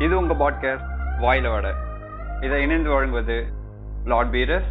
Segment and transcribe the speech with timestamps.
[0.00, 0.88] இது உங்க பாட்காஸ்ட்
[1.20, 1.66] வாயில வட.
[2.40, 3.36] இதை இணைந்து வழங்குவது
[4.04, 4.68] லார்ட் பீரஸ்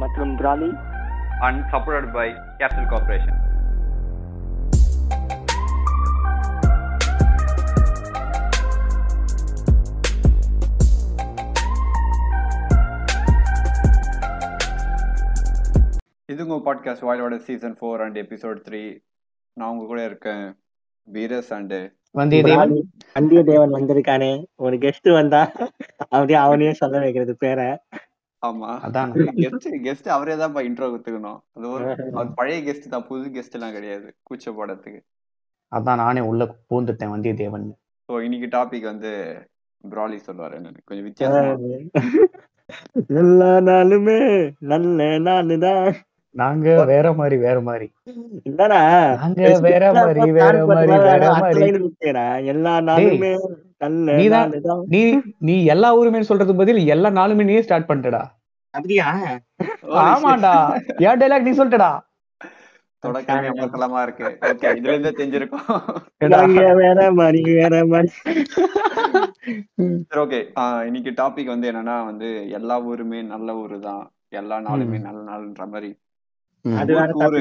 [0.00, 0.70] மற்றும் பிராலி
[1.40, 2.28] and support by
[2.60, 3.38] capital corporation
[16.28, 18.82] இது உங்க podcast வாயிலோட season four and episode three
[19.56, 20.44] நான் உங்க கூட இருக்கேன்
[21.08, 21.80] பீரஸ் அண்டு
[22.14, 22.72] வந்தியத்தேவன்
[23.16, 24.32] வந்தியத்தேவன் வந்திருக்கானே.
[24.56, 25.40] ஒரு கெஸ்ட் வந்தா
[26.12, 27.68] அப்படியே அவனையே சொல்ல வைக்கிறது பேரை.
[28.42, 28.70] ஆமா.
[28.86, 29.10] அதான்.
[29.40, 33.06] கெஸ்ட் கெஸ்ட் அவரே தான் இன்ட்ரோ குத்துக்கணும் அது ஒரு அவர் பழைய கெஸ்ட் தான்.
[33.06, 34.08] புது கெஸ்ட் எல்லாம் கிடையாது.
[34.28, 35.00] கூச்ச போடுறதுக்கு.
[35.72, 37.66] அதான் நானே உள்ள பூந்துட்டேன் வந்தியத்தேவன்.
[38.08, 39.10] ஸோ இன்னைக்கு டாபிக் வந்து
[39.84, 40.56] ப்ராலி சொல்லுவாரு.
[40.84, 41.54] கொஞ்சம் வித்தியாசமா.
[43.20, 44.18] எல்லா நாளுமே
[44.72, 45.86] நல்ல நாளுதான்.
[46.34, 47.86] நாங்க வேற மாதிரி வேற மாதிரி.
[48.48, 48.78] இல்லடா
[49.22, 51.66] நாங்க வேற மாதிரி வேற மாதிரி வேற மாதிரி.
[52.52, 53.32] எல்லா நாளுமே
[53.82, 55.00] நல்ல நீதான் நாளுதான் நீ
[55.48, 58.22] நீ எல்லா ஊருமே சொல்றது பதில் எல்லா நாளுமே நீயே ஸ்டார்ட் பண்ணிட்டடா
[58.74, 59.06] அப்படியா?
[60.06, 60.52] ஆமாண்டா.
[61.06, 61.90] ஏன் டைலாக் நீ சொல்லிட்டடா
[63.02, 63.46] தொடக்கமே
[64.02, 64.26] இருக்கு.
[64.48, 65.70] ஓகே இதுல இருந்தே தெரிஞ்சிருக்கோம்
[66.34, 68.10] நாங்க வேற மாதிரி வேற மாதிரி.
[70.08, 70.40] சரி ஓகே
[70.88, 74.04] இன்னைக்கு டாபிக் வந்து என்னன்னா வந்து எல்லா ஊருமே நல்ல ஊரு தான்.
[74.40, 75.90] எல்லா நாளுமே நல்ல நாள்ன்ற மாதிரி.
[76.64, 76.92] அது
[77.26, 77.40] ஊரு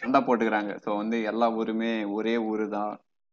[0.00, 0.72] சண்டை போட்டுக்கிறாங்க.
[0.84, 2.92] சோ வந்து எல்லா ஊருமே ஒரே ஊரு தான்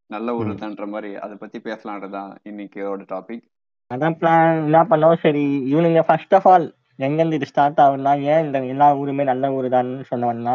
[0.10, 3.44] நல்ல ஊரு தான்ற மாதிரி அதை பத்தி பேசலான்றதுதான் இன்னைக்கோட டாபிக்
[3.92, 5.18] அதான் பிளான் என்ன பண்ணோம்?
[5.24, 6.68] சரி இவனுங்க ஃபர்ஸ்ட் ஆஃப் ஆல்
[7.06, 10.54] எங்கேருந்து இது ஸ்டார்ட் ஆகுதுன்னா ஏன் இந்த எல்லா ஊருமே நல்ல ஊரு தான் சொன்னவன்னா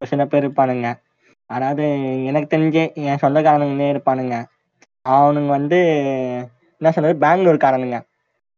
[0.00, 0.88] ஒரு சில பேர் இருப்பானுங்க.
[1.50, 1.84] அதாவது
[2.28, 4.36] எனக்கு தெரிஞ்சே என் சொந்தக்காரனுங்களே இருப்பானுங்க.
[5.06, 5.78] அவனுங்க வந்து
[6.80, 7.16] என்ன சொல்றது?
[7.24, 7.98] பெங்களூர்காரனுங்க.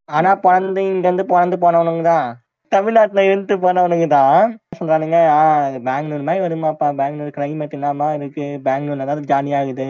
[0.08, 2.28] ஆனா பிறந்து இங்க இருந்து பிறந்து போனவனுங்க தான்.
[2.74, 4.44] தமிழ்நாட்டுல இருந்து போனவனுங்க தான்.
[4.78, 9.88] சொல்றானுங்க ஆஹ் பெங்களூர் மாதிரி வருமாப்பா பெங்களூர் கிளைமேட் என்னமா இருக்கு பெங்களூர்ல ஏதாவது ஜாலியாகுது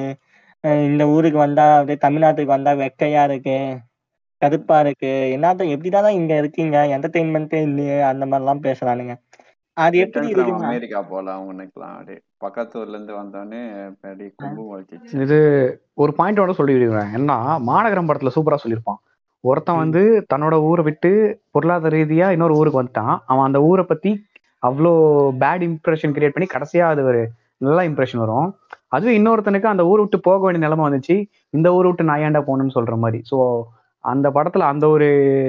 [0.65, 3.57] அஹ் இந்த ஊருக்கு வந்தா அப்படியே தமிழ்நாட்டுக்கு வந்தா வெக்கையா இருக்கு
[4.43, 5.11] கடுப்பா இருக்கு.
[5.35, 6.77] என்னத்த எப்படிதான் இங்க இருக்கீங்க?
[6.95, 9.15] என்டர்டைன்மெண்ட்டே இல்லையே அந்த மாதிரி எல்லாம் பேசுறானுங்க.
[9.77, 11.95] அது எப்படி இருக்குன்னா அமெரிக்கா போலாம் உனக்குலாம்.
[11.95, 13.63] அப்படியே பக்கத்து ஊர்ல இருந்து வந்தோடனே
[15.19, 15.39] இது
[15.97, 17.33] ஒரு பாயிண்டோட சொல்லிடுவேன் என்ன
[17.69, 19.01] மாநகரம் படத்துல சூப்பரா சொல்லியிருப்பான்.
[19.45, 21.11] ஒருத்தன் வந்து தன்னோட ஊரை விட்டு
[21.55, 23.15] பொருளாதார ரீதியா இன்னொரு ஊருக்கு வந்துட்டான்.
[23.31, 24.13] அவன் அந்த ஊரை பத்தி
[24.63, 24.93] அவ்வளோ
[25.43, 27.23] பேட் இம்ப்ரெஷன் கிரியேட் பண்ணி கடைசியா அது ஒரு
[27.67, 28.49] நல்ல இம்ப்ரெஷன் வரும்.
[28.97, 31.17] அதுவே இன்னொருத்தனுக்கு அந்த ஊரை விட்டு போக வேண்டிய நிலைமை வந்துச்சு.
[31.55, 33.21] இந்த ஊரை விட்டு நான் ஏன்டா போகணும்னு சொல்ற மாதிரி.
[33.31, 33.39] ஸோ
[34.05, 35.07] அந்த படத்துல அந்த ஒரு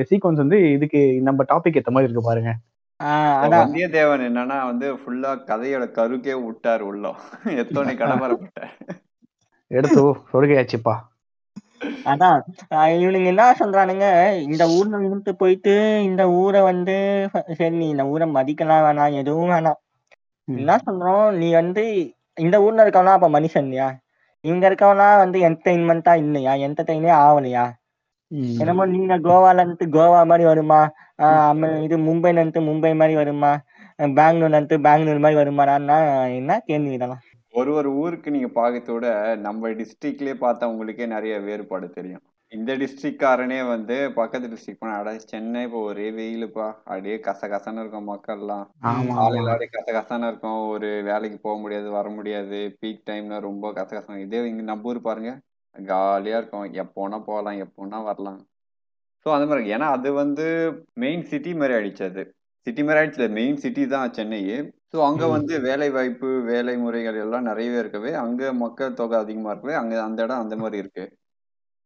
[0.09, 2.51] சீக்வன்ஸ் வந்து இதுக்கு நம்ம டாபிக் ஏத்த மாதிரி இருக்கு பாருங்க.
[3.53, 7.07] வந்தியத்தேவன் என்னன்னா வந்து ஃபுல்லா கதையோட கருக்கே விட்டார் உள்ள
[7.63, 8.71] எத்தனை கடமரப்பட்டார்
[9.71, 10.01] எடுத்து
[10.31, 10.95] சொல்கையாச்சுப்பா
[12.11, 12.39] அதான்.
[13.01, 14.07] இவனுங்க என்ன சொல்றானுங்க?
[14.47, 15.73] இந்த ஊர்ல இருந்து போயிட்டு
[16.09, 16.95] இந்த ஊரை வந்து
[17.59, 19.79] சரி நீ இந்த ஊரை மதிக்கலாம் வேணாம் எதுவும் வேணாம்.
[20.47, 21.27] என்ன சொல்றோம்?
[21.41, 21.83] நீ வந்து
[22.37, 23.89] இந்த ஊர்ல இருக்கவனா அப்ப மனுஷன் இல்லையா
[24.43, 26.53] இவங்க இருக்கவனா வந்து என்டர்டைன்மெண்டா இல்லையா?
[26.65, 27.65] என்டர்டைனே ஆகலையா.
[28.61, 30.79] என்னமோ நீங்க கோவால இருந்து கோவா மாதிரி வருமா?
[31.85, 33.51] இது மும்பைல இருந்து மும்பை மாதிரி வருமா?
[34.19, 35.97] பெங்களூர்ல இருந்து பெங்களூர் மாதிரி வருமாடான்னா
[36.39, 37.23] என்ன கேள்வி இதெல்லாம்?
[37.55, 39.05] ஒரு ஒரு ஊருக்கு நீங்க பாக்கத்தோட
[39.37, 42.23] நம்ம டிஸ்ட்ரிக்ட்லயே பார்த்தா உங்களுக்கே நிறைய வேறுபாடு தெரியும்.
[42.51, 46.67] இந்த டிஸ்ட்ரிக்ட்காரனே வந்து பக்கத்து டிஸ்ட்ரிக்ட் போனா அட சென்னை இப்போ ஒரே வெயிலுப்பா.
[46.85, 48.65] அப்படியே கச கசன்னு இருக்கும் மக்கள்லாம்.
[48.91, 50.59] ஆமா காலையில அப்படியே கச கசன்னு இருக்கும்.
[50.67, 52.59] ஒரு வேலைக்கு போக முடியாது வர முடியாது.
[52.81, 55.33] பீக் டைம்ல ரொம்ப கச கசம் இதே இங்க நம்ம ஊர் பாருங்க
[55.75, 56.67] ஜாலியா இருக்கும்.
[56.83, 58.39] எப்போனா போகலாம் எப்போனா வரலாம்.
[59.25, 59.71] ஸோ அந்த மாதிரி.
[59.75, 60.45] ஏன்னா அது வந்து
[60.95, 62.23] மெயின் சிட்டி மாதிரி ஆயிடுச்சு அது.
[62.67, 63.27] சிட்டி மாதிரி ஆயிடுச்சு.
[63.39, 64.41] மெயின் சிட்டி தான் சென்னை
[64.95, 65.23] ஸோ அங்க.
[65.31, 70.25] வந்து வேலை வாய்ப்பு வேலை முறைகள் எல்லாம் நிறையவே இருக்கவே அங்க மக்கள் தொகை அதிகமா இருக்கவே அங்க அந்த
[70.25, 71.05] இடம் அந்த மாதிரி இருக்கு.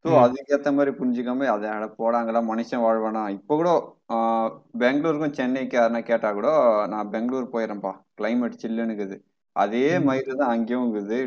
[0.05, 0.09] ஸோ.
[0.21, 3.23] அதுக்கேற்ற மாதிரி புரிஞ்சுக்காம அதை அட போடாங்கலாம் மனுஷன் வாழ்வானா?
[3.37, 3.69] இப்போ கூட
[4.13, 4.49] ஆஹ்,
[4.79, 6.49] பெங்களூருக்கும் சென்னைக்கு யாருன்னா கேட்டா கூட
[6.89, 7.91] நான் பெங்களூர் போயிடுறேன்ப்பா.
[8.17, 9.17] கிளைமேட் சில்லுன்னு இருக்குது.
[9.55, 9.83] அதே.
[10.07, 11.17] மாதிரி தான் அங்கேயும் இருக்குது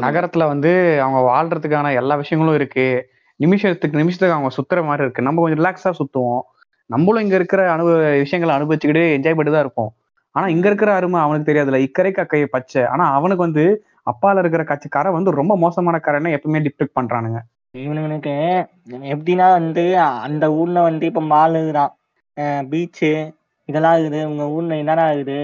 [0.00, 0.70] நகரத்துல வந்து
[1.00, 2.86] அவங்க வாழ்றதுக்கான எல்லா விஷயங்களும் இருக்கு.
[3.40, 5.26] நிமிஷத்துக்கு நிமிஷத்துக்கு அவங்க சுத்துற மாதிரி இருக்கு.
[5.26, 6.42] நம்ம கொஞ்சம் ரிலாக்ஸா சுத்துவோம்.
[6.90, 9.90] நம்மளும் இங்க இருக்கிற அனுபவ விஷயங்களை அனுபவிச்சுக்கிட்டு என்ஜாய் பண்ணிட்டு தான் இருப்போம்.
[10.34, 12.82] ஆனா இங்க இருக்கிற அருமை அவனுக்கு தெரியாதுல இக்கரை கக்கையை பச்சை.
[12.92, 13.64] ஆனா அவனுக்கு வந்து
[14.10, 17.38] அப்பால இருக்கிற கட்சி கரை வந்து ரொம்ப மோசமான கரைன்னு எப்பவுமே டிப்டெக்ட் பண்றானுங்க.
[17.84, 18.34] இவனுங்களுக்கு
[19.12, 19.84] எப்படின்னா வந்து
[20.26, 21.92] அந்த ஊர்ல வந்து இப்ப மால் இருக்குதான்
[22.70, 23.10] பீச்சு
[23.68, 24.20] இதெல்லாம் இருக்குது.
[24.30, 25.38] உங்க ஊர்ல என்னடா இருக்குது?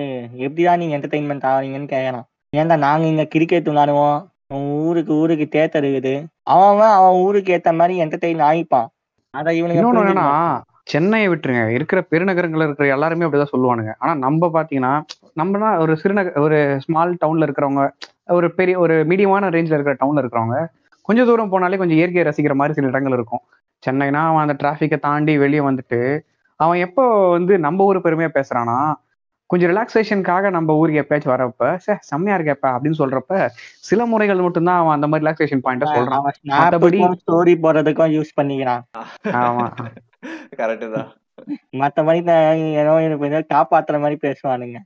[0.47, 2.27] எப்படிதான் நீங்க என்டர்டைன்மெண்ட் ஆவீங்கன்னு கேக்குறான்.
[2.53, 4.19] ஏன்டா நாங்க இங்க கிரிக்கெட் விளையாடுவோம்?
[4.55, 6.15] உன் ஊருக்கு ஊருக்கு தேட்டர் இருக்குது
[6.57, 8.89] அவன் அவன் ஊருக்கு ஏத்த மாதிரி என்டர்டைன் ஆகிப்பான்.
[9.35, 10.63] அத புரிஞ்சுக்கணும்.
[10.91, 11.63] சென்னையை விட்டுருங்க.
[11.77, 13.93] இருக்கிற பெருநகரங்கள்ல இருக்கிற எல்லாருமே அப்படிதான் சொல்லுவானுங்க.
[13.99, 14.93] ஆனா நம்ம பாத்தீங்கன்னா
[15.41, 17.83] நம்மனா ஒரு சிறுநகர் ஒரு ஸ்மால் டவுன்ல இருக்கிறவங்க
[18.39, 20.59] ஒரு பெரிய ஒரு மீடியமான ரேஞ்சில் இருக்கிற டவுன்ல இருக்கிறவங்க
[21.09, 23.43] கொஞ்சம் தூரம் போனாலே கொஞ்சம் இயற்கையை ரசிக்கிற மாதிரி சில இடங்கள் இருக்கும்.
[23.83, 26.01] சென்னைனா அவன் அந்த டிராஃபிக்கை தாண்டி வெளியே வந்துட்டு
[26.61, 28.79] அவன் எப்போ வந்து நம்ம ஊர் பெருமையா பேசுறானா
[29.51, 33.49] கொஞ்சம் ரிலாக்ஸேஷனுக்காக நம்ம ஊருக்கு எப்பயாச்சும் வரப்ப சே செம்மையா இருக்கப்ப அப்படின்னு சொல்றப்ப
[33.89, 37.17] சில முறைகள் மட்டும்தான் அவன் அந்த மாதிரி ரிலாக்ஸேஷன் பாயிண்ட சொல்றான்.
[37.25, 38.85] ஸ்டோரி போடுறதுக்கும் யூஸ் பண்ணிக்கிறான்.
[39.41, 39.67] ஆமா.
[40.61, 41.09] கரெக்ட் தான்.
[41.81, 42.21] மத்தபடி
[42.83, 44.79] ஏதோ எனக்கு காப்பாத்துற மாதிரி பேசுவானுங்க.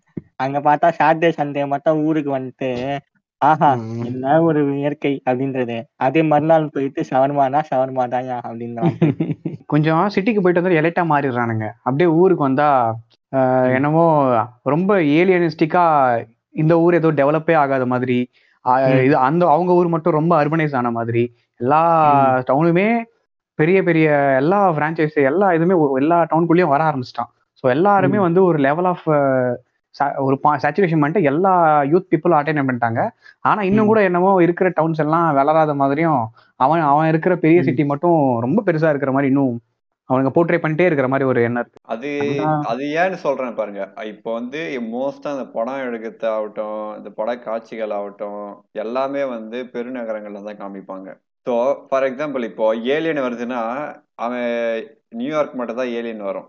[0.44, 2.70] அங்க பார்த்தா சாட்டர்டே சண்டே மட்டும் ஊருக்கு வந்துட்டு
[3.40, 3.70] ஆஹா.
[4.08, 5.76] என்ன ஒரு இயற்கை அப்படின்றது.
[5.96, 8.92] அதே மறுநாள் போயிட்டு ஷவர்மானா ஷவர்மா தான்யா அப்படின்றான்
[9.72, 11.66] கொஞ்சம் சிட்டிக்கு போயிட்டு வந்து எலைட்டா மாறிடுறானுங்க.
[11.86, 12.68] அப்படியே ஊருக்கு வந்தா
[13.76, 14.04] என்னமோ
[14.72, 15.84] ரொம்ப ஏலியனிஸ்டிக்கா
[16.54, 18.18] இந்த ஊர் ஏதோ டெவலப்பே ஆகாத மாதிரி.
[19.06, 21.24] இது அந்த அவங்க ஊர் மட்டும் ரொம்ப அர்பனைஸ் ஆன மாதிரி.
[21.60, 21.80] எல்லா.
[22.50, 22.88] டவுனுமே
[23.58, 24.06] பெரிய பெரிய
[24.40, 27.30] எல்லா பிரான்ச்சைஸ் எல்லா இதுவுமே எல்லா டவுனுக்குள்ளேயும் வர ஆரம்பிச்சிட்டான்
[27.64, 28.18] ஸோ எல்லாருமே.
[28.26, 29.06] வந்து ஒரு லெவல் ஆஃப்
[30.24, 31.52] ஒரு சேச்சுரேஷன் பண்ணிட்டு எல்லா
[31.90, 33.00] யூத் பீப்புளும் அட்டைன் பண்ணிட்டாங்க
[33.44, 33.90] ஆனா இன்னும்.
[33.90, 36.22] கூட என்னமோ இருக்கிற டவுன்ஸ் எல்லாம் வளராத மாதிரியும்
[36.60, 37.60] அவன் அவன் இருக்கிற பெரிய.
[37.68, 39.54] சிட்டி மட்டும் ரொம்ப பெருசா இருக்கிற மாதிரி இன்னும்
[40.10, 42.10] அவனுங்க போர்ட்ரே பண்ணிட்டே இருக்கிற மாதிரி ஒரு எண்ணம் இருக்கு அது.
[42.70, 44.60] அது ஏன்னு சொல்றேன் பாருங்க இப்போ வந்து
[44.90, 48.42] மோஸ்டா இந்த படம் எடுக்கிறது ஆகட்டும் இந்த பட காட்சிகள் ஆகட்டும்
[48.82, 51.08] எல்லாமே வந்து பெருநகரங்கள்ல தான் காமிப்பாங்க
[51.46, 51.54] ஸோ
[51.88, 53.60] ஃபார் எக்ஸாம்பிள் இப்போ ஏலியன் வருதுன்னா
[54.16, 54.46] அவன்
[55.18, 56.46] நியூயார்க் மட்டும் தான் ஏலியன் வரும்.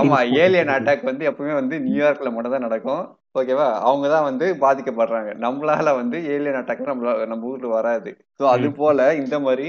[0.00, 0.72] ஆமா ஏலியன்.
[0.76, 3.02] அட்டாக் வந்து எப்பவுமே வந்து நியூயார்க்ல மட்டும் தான் நடக்கும்.
[3.34, 5.30] ஓகேவா அவங்க தான் வந்து பாதிக்கப்படுறாங்க.
[5.44, 8.10] நம்மளால வந்து ஏலியன் அட்டாக் நம்மள நம்ம ஊர்ல வராது.
[8.40, 8.68] ஸோ அது.
[8.80, 9.68] போல இந்த மாதிரி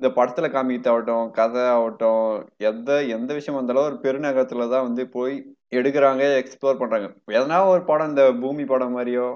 [0.00, 2.24] இந்த படத்துல காமிக்கத்தாகட்டும் கதை ஆகட்டும்
[2.68, 5.34] எந்த எந்த விஷயம் வந்தாலும் ஒரு பெருநகரத்துல தான் வந்து போய்
[5.72, 7.08] எடுக்கிறாங்க எக்ஸ்ப்ளோர் பண்றாங்க.
[7.36, 9.28] எதனா ஒரு படம் இந்த பூமி படம் மாதிரியோ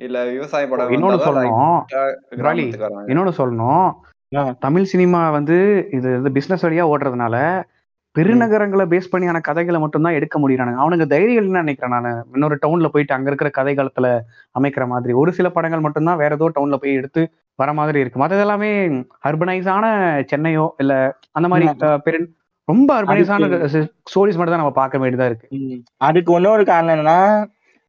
[0.00, 1.78] இல்ல விவசாய படம் இன்னொன்னு சொல்லணும்.
[3.10, 3.88] இன்னொன்னு சொல்லணும்.
[4.64, 5.56] தமிழ் சினிமா வந்து
[5.96, 7.36] இது வந்து பிசினஸ் வழியா ஓடுறதுனால
[8.16, 10.80] பெருநகரங்களை பேஸ் பண்ணியான கதைகளை மட்டும்தான் எடுக்க முடியறானுங்க.
[10.82, 12.20] அவனுங்க தைரியம் இல்லைன்னு நினைக்கிறேன் நான்?
[12.34, 14.08] இன்னொரு டவுன்ல போயிட்டு அங்க இருக்கிற கதை காலத்துல
[14.58, 15.12] அமைக்கிற மாதிரி.
[15.22, 17.22] ஒரு சில படங்கள் மட்டும்தான் வேற ஏதோ டவுன்ல போய் எடுத்து
[17.58, 18.20] வர மாதிரி இருக்கு.
[18.22, 18.70] மற்றது எல்லாமே
[19.30, 19.84] அர்பனைஸான
[20.32, 20.94] சென்னையோ இல்ல
[21.38, 21.66] அந்த மாதிரி
[22.06, 22.20] பெரு
[22.68, 23.48] ரொம்ப அர்பனைஸான
[24.10, 25.48] ஸ்டோரிஸ் மட்டும் தான் நம்ம பார்க்க வேண்டியதா இருக்கு.
[26.08, 27.18] அதுக்கு இன்னொரு காரணம் என்னன்னா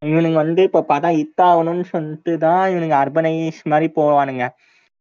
[0.01, 4.45] இவனுங்க வந்து இப்ப ஹிட் ஆகணும்னு சொல்லிட்டு தான் இவனுங்க அர்பனைஸ் மாதிரி போவானுங்க.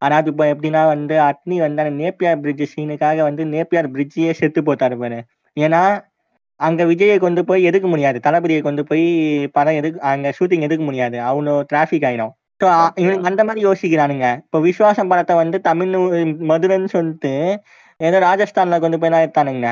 [0.03, 4.97] அதாவது இப்ப எப்படின்னா வந்து அட்னி வந்து அந்த நேப்பியார் பிரிட்ஜ் சீனுக்காக வந்து நேப்பியார் பிரிட்ஜையே செத்து போட்டாரு
[5.03, 5.19] பாரு.
[5.57, 5.83] ஏன்னா
[6.61, 8.19] அங்க விஜயை கொண்டு போய் எடுக்க முடியாது?
[8.27, 9.07] தளபதியை கொண்டு போய்
[9.57, 11.17] படம் எதுக்கு அங்க ஷூட்டிங் எடுக்க முடியாது?
[11.29, 12.33] அவ்வளோ டிராஃபிக் ஆயிடும்.
[12.61, 12.67] ஸோ
[13.03, 14.27] இவனுக்கு அந்த மாதிரி யோசிக்கிறானுங்க.
[14.45, 15.95] இப்போ விஸ்வாசம் படத்தை வந்து தமிழ்
[16.51, 17.33] மதுரைன்னு சொல்லிட்டு
[18.01, 19.69] ஏதோ ராஜஸ்தான்ல கொண்டு போய் தான் எடுத்தானுங்க.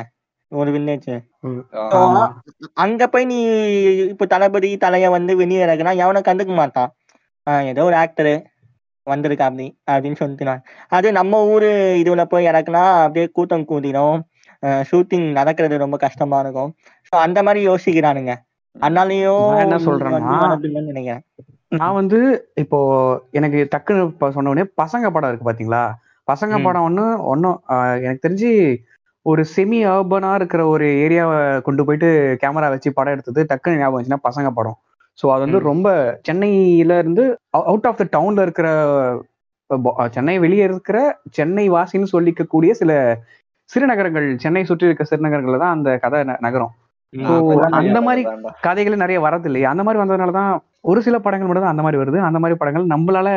[0.52, 1.10] ஒரு வில்லேஜ்
[2.74, 3.38] அங்க போய் நீ
[4.06, 6.90] இப்ப தளபதி தலைய வந்து வெளியே இறக்குனா எவனும் கண்டுக்க மாட்டான்?
[7.46, 8.34] ஆஹ் ஏதோ ஒரு ஆக்டரு
[9.06, 10.62] வந்திருக்கா அப்படி அப்படின்னு சொல்லிட்டு நான்.
[10.88, 11.70] அது நம்ம ஊரு
[12.02, 14.18] இதுல போய் இறக்குனா அப்படியே கூட்டம் கூடிடும்
[14.90, 16.70] ஷூட்டிங் நடக்கிறது ரொம்ப கஷ்டமா இருக்கும்.
[17.08, 18.34] ஸோ அந்த மாதிரி யோசிக்கிறானுங்க.
[18.76, 20.36] அதனாலயும் என்ன சொல்றேன்னா,
[20.88, 21.22] நினைக்கிறேன்.
[21.72, 22.18] நான் வந்து
[22.54, 22.78] இப்போ
[23.30, 25.82] எனக்கு டக்குன்னு இப்ப சொன்ன உடனே பசங்க படம் இருக்கு பாத்தீங்களா?
[26.28, 26.54] பசங்க.
[26.62, 27.58] படம் ஒண்ணு ஒன்னும்
[28.04, 28.50] எனக்கு தெரிஞ்சு
[29.26, 31.36] ஒரு செமி அர்பனா இருக்கிற ஒரு ஏரியாவை
[31.66, 32.08] கொண்டு போயிட்டு
[32.40, 34.78] கேமரா வச்சு படம் எடுத்தது டக்குன்னு ஞாபகம் வந்துச்சுன்னா பசங்க படம்
[35.18, 35.58] ஸோ அது வந்து.
[35.68, 35.88] ரொம்ப
[36.26, 37.24] சென்னையில இருந்து
[37.62, 38.68] அவுட் ஆஃப் த டவுன்ல இருக்கிற
[40.12, 40.98] சென்னை வெளியே இருக்கிற
[41.36, 42.92] சென்னை வாசின்னு சொல்லிக்கக்கூடிய சில
[43.70, 46.72] சிறுநகரங்கள் சென்னை சுற்றி இருக்க சிறுநகரங்கள்ல தான் அந்த கதை நகரும்
[47.78, 47.98] அந்த.
[48.06, 48.22] மாதிரி.
[48.66, 50.52] கதைகள் நிறைய வரது இல்லையா அந்த மாதிரி வந்ததுனால தான்
[50.90, 52.18] ஒரு சில படங்கள் மட்டும் தான் அந்த மாதிரி வருது.
[52.28, 53.28] அந்த மாதிரி படங்கள் நம்மளால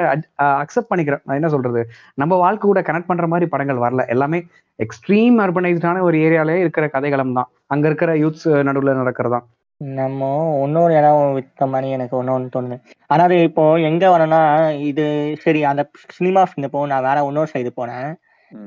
[0.63, 1.23] அக்செப்ட் பண்ணிக்கிறேன்.
[1.25, 1.81] நான் என்ன சொல்றது?
[2.21, 4.05] நம்ம வாழ்க்கை கூட கனெக்ட் பண்ற மாதிரி படங்கள் வரல.
[4.13, 4.39] எல்லாமே
[4.79, 7.49] எக்ஸ்ட்ரீம் அர்பனைஸ்டான ஒரு ஏரியாலே இருக்கிற கதைகளம் தான்.
[7.73, 9.45] அங்க இருக்கிற யூத்ஸ் நடுவுல நடக்கிறதான்
[9.81, 10.25] நம்ம
[10.65, 12.75] இன்னொரு இடம் வித்த மாதிரி எனக்கு ஒன்னொன்னு தோணுது.
[13.09, 14.41] அதாவது இப்போ எங்க வரேன்னா
[14.89, 15.05] இது
[15.43, 15.81] சரி அந்த
[16.17, 18.07] சினிமா ஃபீல்டு போ நான் வேற இன்னொரு சைடு போனேன்.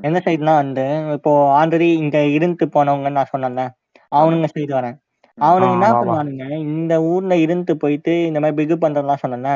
[0.08, 0.84] எந்த சைடுனா வந்து
[1.16, 3.64] இப்போ ஆல்ரெடி இங்க இருந்து போனவங்கன்னு நான் சொன்னேன்ல.
[4.12, 4.96] அவனுங்க சைடு வரேன்.
[5.38, 5.88] அவனுங்க என்ன.
[5.94, 9.52] பண்ணுவானுங்க இந்த ஊர்ல இருந்து போயிட்டு இந்த மாதிரி பிகு பண்றதுலாம் சொன்னேன்ல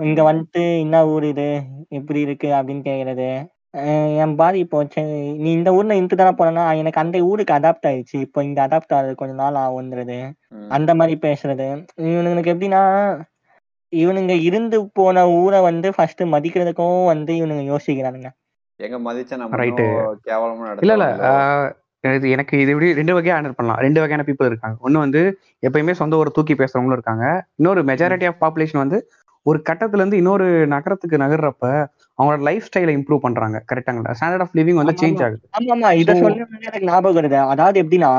[0.00, 1.46] இங்க வந்துட்டு என்ன ஊர் இது
[1.98, 3.28] இப்படி இருக்கு அப்படின்னு கேக்குறது.
[4.22, 5.06] என் பாதி இப்போ சரி,
[5.42, 8.16] நீ இந்த ஊர்ல இருந்து தானே போனா எனக்கு அந்த ஊருக்கு அடாப்ட் ஆயிடுச்சு.
[8.26, 10.18] இப்போ இங்க அடாப்ட் ஆகுது கொஞ்ச நாள் ஆகுன்றது.
[10.76, 11.66] அந்த மாதிரி பேசுறது.
[12.06, 12.82] இவனுங்களுக்கு எப்படின்னா
[13.92, 18.30] இவனுங்க இருந்து போன ஊரை வந்து ஃபர்ஸ்ட் மதிக்கிறதுக்கும் வந்து இவனுங்க யோசிக்கிறானுங்க.
[18.80, 19.58] எங்க மதிச்சா நம்ம
[20.26, 21.06] கேவலமா இல்ல இல்ல.
[22.14, 23.78] இது எனக்கு இது எப்படி ரெண்டு வகையா ஹேண்டில் பண்ணலாம்.
[23.78, 24.76] ரெண்டு வகையான பீப்புள் இருக்காங்க.
[24.80, 25.22] ஒன்னு வந்து
[25.62, 27.24] எப்பயுமே சொந்த ஊரை தூக்கி பேசுறவங்களும் இருக்காங்க.
[27.56, 28.98] இன்னொரு மெஜாரிட்டி ஆஃப் பாப்புலேஷன் வந்து
[29.46, 31.64] ஒரு கட்டத்துல இருந்து இன்னொரு நகரத்துக்கு நகர்றப்ப
[32.18, 33.64] அவங்களோட லைஃப் ஸ்டைலை இம்ப்ரூவ் பண்றாங்க.
[33.70, 35.22] கரெக்டாங்களா ஸ்டாண்டர்ட் ஆஃப் லிவிங் வந்து சேஞ்ச்.
[35.22, 35.44] ஆகுது.
[35.56, 35.90] ஆமா ஆமா.
[35.94, 37.38] இத உடனே எனக்கு ஞாபகம் வருது.
[37.46, 38.12] அதாவது எப்படின்னா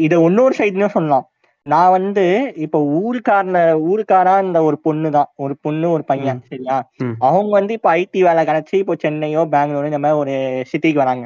[0.00, 1.26] இத இன்னொரு சைட்லயும் சொல்லலாம்.
[1.66, 2.24] நான் வந்து
[2.56, 3.58] இப்ப ஊருக்காரன
[3.90, 6.76] ஊருக்காரா இந்த ஒரு பொண்ணு தான் ஒரு பொண்ணு ஒரு பையன் சரியா.
[7.28, 10.34] அவங்க வந்து இப்ப ஐடி வேலை கிடைச்சி இப்போ சென்னையோ பெங்களூரு இந்த மாதிரி ஒரு
[10.72, 11.24] சிட்டிக்கு வராங்க.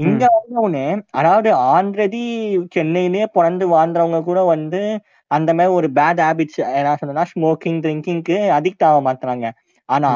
[0.00, 2.22] இங்க வந்தவொடனே அதாவது ஆல்ரெடி
[2.74, 4.80] சென்னையிலேயே பிறந்து வாழ்ந்தவங்க கூட வந்து
[5.30, 9.46] அந்த மாதிரி ஒரு பேட் ஹேபிட்ஸ் என்ன சொன்னா ஸ்மோக்கிங் ட்ரிங்கிங்க்கு அடிக்ட் ஆக மாட்டாங்க
[9.88, 10.10] ஆனா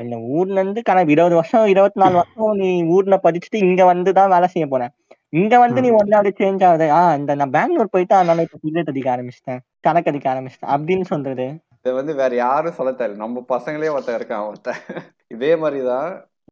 [0.00, 4.32] இந்த ஊர்ல இருந்து கணக்கு இருபது வருஷம் இருபத்தி நாலு வருஷம் நீ ஊர்ல படிச்சுட்டு இங்க வந்து தான்
[4.34, 4.92] வேலை செய்ய போறேன்
[5.32, 5.96] இங்க வந்து நீ ம்.
[5.96, 6.86] ஒன் அப்படியே சேஞ்ச் ஆகுது.
[6.92, 9.58] ஆஹ் இந்த நான் பெங்களூர் போயிட்டு அதனால இப்ப சிகரெட் அடிக்க ஆரம்பிச்சிட்டேன்.
[9.80, 10.72] கணக்கு அடிக்க ஆரம்பிச்சிட்டேன்.
[10.74, 11.46] அப்படின்னு சொல்றது.
[11.76, 13.22] இதை வந்து வேற யாரும் சொல்ல தேவையில்ல.
[13.24, 14.80] நம்ம பசங்களே ஒருத்தன் இருக்கான் ஒருத்தன்.
[15.28, 16.08] இதே மாதிரிதான்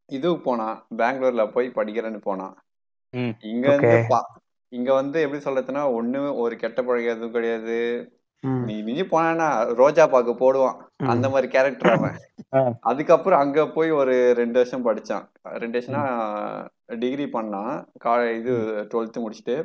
[0.08, 2.54] இதுக்கு போனான் பெங்களூர்ல போய் படிக்கிறேன்னு போனான்.
[3.42, 3.96] இங்க இருந்து
[4.72, 7.78] இங்க வந்து எப்படி சொல்றதுன்னா ஒண்ணு ஒரு கெட்ட பழக்கம் எதுவும் கிடையாது.
[8.64, 9.46] நீ மிஞ்சி போனா
[9.80, 10.78] ரோஜா பாக்கு போடுவான்.
[11.04, 12.16] அந்த மாதிரி கேரக்டர் அவன்.
[12.82, 15.24] அதுக்கப்புறம் அங்க போய் ஒரு ரெண்டு வருஷம் படிச்சான்.
[15.54, 16.02] ரெண்டு வருஷம்னா
[16.98, 17.72] டிகிரி பண்ணான்.
[17.98, 18.52] கா இது
[18.90, 19.56] டுவெல்த்து முடிச்சுட்டு.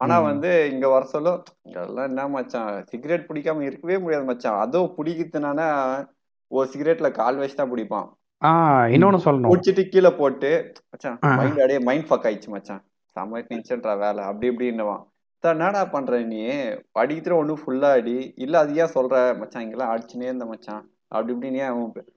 [0.00, 0.20] ஆனா.
[0.20, 1.30] வந்து இங்க வர சொல்ல
[1.64, 2.84] இதெல்லாம் என்ன மச்சான்?
[2.86, 4.58] சிகரெட் பிடிக்காம இருக்கவே முடியாது மச்சான்.
[4.58, 5.60] அதுவும் பிடிக்கிறதுனால
[6.50, 8.08] ஒரு சிகரெட்ல கால் வச்சு தான் பிடிப்பான்.
[8.44, 9.50] இன்னொன்னு சொல்லணும்.
[9.50, 11.18] குடிச்சிட்டு கீழே போட்டு மச்சான்.
[11.20, 12.84] மைண்ட் அப்படியே மைண்ட் ஃபக் ஆயிடுச்சு மச்சான்.
[13.14, 15.04] செம்ம டென்ஷன்டா வேலை அப்படி இப்படின்னுவான்.
[15.38, 16.46] சார் என்னடா பண்ற நீ?
[16.98, 19.38] படிக்கிற ஒன்றும் ஃபுல்லா அடி இல்ல அது ஏன் சொல்ற?
[19.38, 20.90] மச்சான் இங்கெல்லாம் அடிச்சுனே இருந்த மச்சான்.
[21.08, 22.08] அப்படி இப்படின்னு அவன் பெ-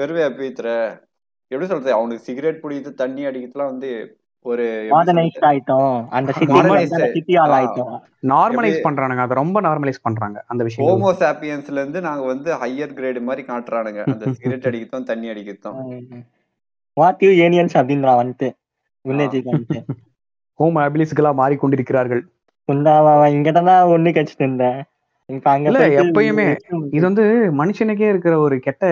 [0.00, 0.98] பெருமையா பேத்துற
[1.48, 1.92] எப்படி சொல்றது?
[1.92, 5.22] அவனுக்கு சிகரெட் பிடிக்கிறது தண்ணி அடிக்கிறதுலாம் வந்து ஒரு சொல்றது?
[5.50, 6.08] ஆயிட்டோம்.
[6.08, 6.92] அந்த சிட்டி Modernized.
[6.92, 7.56] அந்த சிட்டி ஆள் ஆ.
[7.58, 7.94] ஆயிட்டோம்.
[8.26, 9.22] நார்மலைஸ் பண்றானுங்க.
[9.24, 14.00] அதை ரொம்ப நார்மலைஸ் பண்றாங்க அந்த விஷயம் ஹோமோ சாப்பியன்ஸ்ல இருந்து நாங்க வந்து ஹையர் கிரேடு மாதிரி காட்டுறானுங்க.
[14.12, 16.22] அந்த சிகரெட் அடிக்கிறதும் தண்ணி அடிக்கிறதும்
[16.96, 18.48] வாட் யூ ஏனியன்ஸ் அப்படின்றான் வந்துட்டு
[19.08, 19.80] வில்லேஜுக்கு வந்துட்டு.
[20.58, 22.22] ஹோம் அபிலிஸ்களா மாறிக்கொண்டிருக்கிறார்கள்.
[22.68, 24.82] குந்தாவா இங்கதான் ஒண்ணு கழிச்சிட்டு இருந்தேன்.
[25.26, 26.56] இப்ப அங்க எப்பயுமே
[26.90, 27.22] இது வந்து
[27.58, 28.84] மனுஷனுக்கே இருக்கிற ஒரு கெட்ட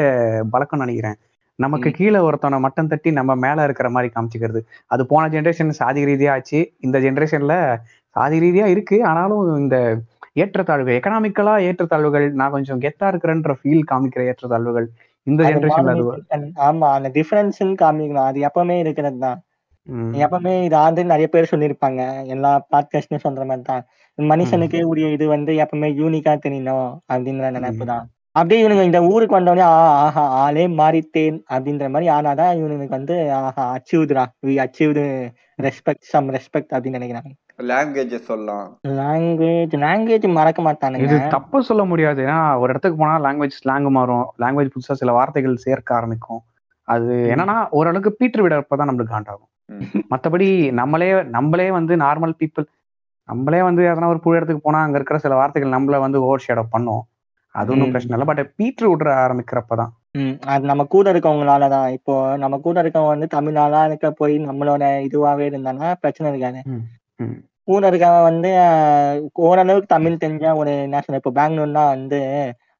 [0.50, 1.14] பழக்கம் நினைக்கிறேன்.
[1.58, 1.90] நமக்கு.
[1.90, 4.60] கீழே ஒருத்தவனை மட்டம் தட்டி நம்ம மேல இருக்கிற மாதிரி காமிச்சிக்கிறது.
[4.86, 6.60] அது போன ஜென்ரேஷன் சாதி ரீதியா ஆச்சு.
[6.80, 7.54] இந்த ஜென்ரேஷன்ல
[8.16, 9.04] சாதி ரீதியா இருக்கு.
[9.04, 9.76] ஆனாலும் இந்த
[10.36, 14.86] ஏற்றத்தாழ்வுகள் எக்கனாமிக்கலா ஏற்றத்தாழ்வுகள் நான் கொஞ்சம் கெத்தா இருக்கிறேன்ற ஃபீல் காமிக்கிற ஏற்றத்தாழ்வுகள்
[15.26, 16.48] இந்த ஜென்ரேஷன்ல அது.
[16.68, 18.28] ஆமா அந்த டிஃபரன்ஸ் காமிக்கணும்.
[18.30, 19.38] அது எப்பவுமே இருக்கிறது தான்.
[20.24, 22.02] எப்பவுமே இது வந்து நிறைய பேர் சொல்லியிருப்பாங்க.
[22.24, 23.84] எல்லா பாட்காஸ்ட்லயும் சொல்ற மாதிரி தான்.
[24.18, 28.04] மனுஷனுக்கே உரிய இது வந்து எப்பவுமே யூனிக்கா தெரியணும் அப்படின்ற நினைப்பு தான்.
[28.36, 29.74] அப்படியே இவனுங்க இந்த ஊருக்கு வந்தோடனே ஆ
[30.04, 35.04] ஆஹா ஆளே மாறித்தேன் அப்படின்ற மாதிரி ஆனாதான் இவனுக்கு வந்து ஆஹா அச்சீவ்டுரா we achieved
[35.58, 37.30] respect some respect அப்படின்னு நினைக்கிறாங்க.
[37.62, 38.70] லாங்குவேஜஸ் சொல்லலாம்.
[39.00, 41.06] லாங்குவேஜ் லாங்குவேஜ் மறக்க மாட்டானுங்க.
[41.06, 42.20] இது தப்பு சொல்ல முடியாது.
[42.26, 44.26] ஏன்னா ஒரு இடத்துக்கு போனா லாங்குவேஜ் ஸ்லாங் மாறும்.
[44.42, 46.42] லாங்குவேஜ் புதுசா சில வார்த்தைகள் சேர்க்க ஆரம்பிக்கும்.
[46.88, 49.50] அது என்னன்னா ஓரளவுக்கு பீட்டர் விடப்பதான் நம்மளுக்கு காண்டாகும்.
[50.12, 50.48] மத்தபடி
[50.80, 52.66] நம்மளே நம்மளே வந்து நார்மல் பீப்புள்
[53.28, 56.64] நம்மளே வந்து எதனா ஒரு புது இடத்துக்கு போனா அங்க இருக்கிற சில வார்த்தைகள் நம்மள வந்து ஓவர் ஷேடோ
[56.70, 57.02] பண்ணும்.
[57.54, 57.90] அது ஒன்றும்.
[57.90, 58.26] பிரச்சனை இல்லை.
[58.30, 59.92] பட் பீட்டர் விடுற ஆரம்பிக்கிறப்பதான்.
[60.46, 65.94] அது நம்ம கூட இருக்கவங்களாலதான் இப்போ நம்ம கூட இருக்கவங்க வந்து தமிழாளா இருக்க போய் நம்மளோட இதுவாவே இருந்தானா
[65.94, 66.60] பிரச்சனை இருக்காது.
[67.68, 68.50] கூட இருக்கவன் வந்து
[69.32, 70.72] ஓரளவுக்கு தமிழ் தெரிஞ்ச ஒரு
[71.04, 72.20] சொல்ல இப்போ பெங்களூர்னா வந்து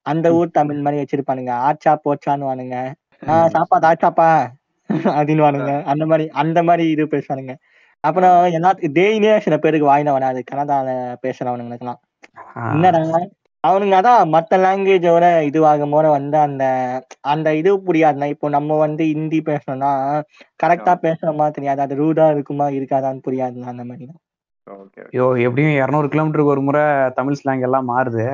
[0.06, 1.52] அந்த ஊர் தமிழ் மாதிரி வச்சிருப்பானுங்க.
[1.66, 2.76] ஆச்சா போச்சான்னு வானுங்க
[3.26, 4.30] ஆஹ் சாப்பாடு ஆச்சாப்பா?
[4.90, 7.54] அப்படின்னு வானுங்க அந்த மாதிரி அந்த மாதிரி இது பேசுவானுங்க.
[8.04, 10.40] அப்புறம் எல்லாத்துக்கும் டெய்லியே சில பேருக்கு வாயில வராது.
[10.50, 10.88] கனடால
[11.22, 12.00] பேசுறவனுங்களுக்குலாம்
[12.54, 13.00] ஆஹ் என்னடா?
[13.64, 16.64] அவனுங்க அதான் மத்த லாங்குவேஜோட இதுவாகும் போது வந்து அந்த
[17.32, 19.92] அந்த இது புரியாதுண்ணா இப்போ நம்ம வந்து ஹிந்தி பேசணும்னா
[20.60, 24.06] கரெக்டா பேசுறோமா தெரியாது அது ரூடா இருக்குமா இருக்காதான்னு புரியாதுண்ணா அந்த மாதிரி
[25.08, 26.82] ஐயோ எப்படியும் இரநூறு கிலோமீட்டருக்கு ஒரு முறை
[27.18, 28.24] தமிழ் ஸ்லாங் எல்லாம் மாறுது.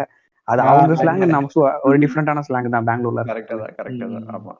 [0.48, 1.50] அது அவங்க ஸ்லாங் நம்ம
[1.86, 4.26] ஒரு டிஃப்ரெண்டான ஸ்லாங் தான் பெங்களூர்ல கரெக்டா தான் கரெக்டா தான்.
[4.34, 4.54] ஆமா.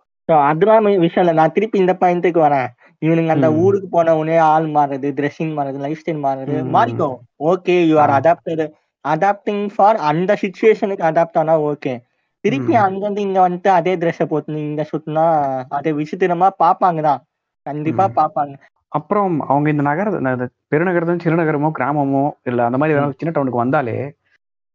[0.46, 1.34] அதெல்லாம் விஷயம் இல்லை.
[1.38, 2.68] நான் திருப்பி இந்த பாயிண்ட்டுக்கு வரேன்.
[3.02, 3.48] இவனுங்க அந்த.
[3.62, 6.70] ஊருக்கு போன உடனே ஆள் மாறுறது ட்ரெஸ்ஸிங் மாறுறது லைஃப் ஸ்டைல் மாறுறது ம்.
[6.76, 7.08] மாறிக்கோ.
[7.50, 8.14] Okay you are.
[8.18, 8.64] Adapted
[9.04, 11.92] adapting for அந்த சுச்சுவேஷனுக்கு அடாப்ட் ஆனா ஓகே
[12.45, 12.75] திருப்பி.
[12.76, 15.25] அங்கிருந்து இங்க வந்துட்டு அதே ட்ரெஸ்ஸை போட்டு இங்க சுத்தினா
[15.69, 17.21] அதை விசித்திரமா பாப்பாங்க தான்.
[17.66, 18.04] கண்டிப்பா.
[18.21, 18.54] பாப்பாங்க
[18.92, 20.11] அப்புறம் அவங்க இந்த நகர
[20.73, 23.97] பெருநகரத்தும் சிறுநகரமோ கிராமமோ இல்ல அந்த மாதிரி சின்ன டவுனுக்கு வந்தாலே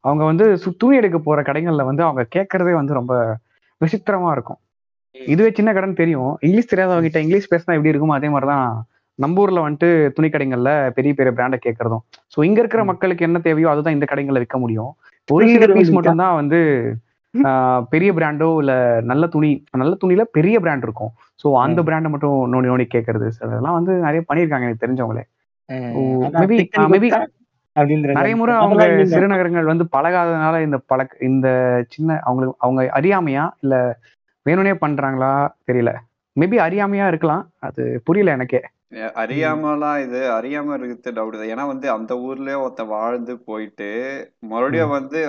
[0.04, 0.44] அவங்க வந்து
[0.78, 3.14] துணி எடுக்க போற கடைகள்ல வந்து அவங்க கேட்கறதே வந்து ரொம்ப
[3.80, 4.60] விசித்திரமா இருக்கும்.
[5.14, 6.32] இதுவே சின்ன கடைன்னு தெரியும்.
[6.40, 8.68] இங்கிலீஷ் தெரியாதவங்க கிட்ட இங்கிலீஷ் பேசினா எப்படி இருக்குமோ அதே மாதிரிதான்
[9.18, 12.02] நம்ம ஊர்ல வந்துட்டு துணி கடைகள்ல பெரிய பெரிய பிராண்டை கேட்கறதும்
[12.34, 12.82] ஸோ இங்க இருக்கிற.
[12.84, 14.90] மக்களுக்கு என்ன தேவையோ அதுதான் இந்த கடைகள்ல விற்க முடியும்.
[15.28, 15.96] ஒரு சில பீஸ்.
[15.96, 16.58] மட்டும்தான் வந்து
[17.90, 21.10] பெரிய பிராண்டோ இல்ல நல்ல துணி நல்ல துணியில பெரிய பிராண்ட் இருக்கும்.
[21.42, 21.80] ஸோ அந்த.
[21.88, 25.24] பிராண்டை மட்டும் நோண்டி நோண்டி கேட்கறது So, அதெல்லாம் வந்து நிறைய பண்ணியிருக்காங்க எனக்கு தெரிஞ்சவங்களே.
[27.76, 28.82] அப்படின்றது நிறைய முறை அவங்க.
[29.12, 31.48] சிறுநகரங்கள் வந்து பழகாததுனால இந்த பழக்க இந்த
[31.88, 33.74] சின்ன அவங்களுக்கு அவங்க அறியாமையா இல்ல
[34.46, 35.32] வேணும்னே பண்றாங்களா
[35.68, 35.92] தெரியல.
[36.36, 37.44] மேபி அறியாமையா இருக்கலாம்.
[37.60, 38.60] அது புரியல எனக்கே.
[39.22, 40.20] அறியாமலாம் இது?
[40.30, 43.88] அறியாம இருக்கிறது டவுட் தான் ஏன்னா வந்து அந்த ஊர்லயே ஒருத்த வாழ்ந்து போயிட்டு
[44.50, 45.20] மறுபடியும் வந்து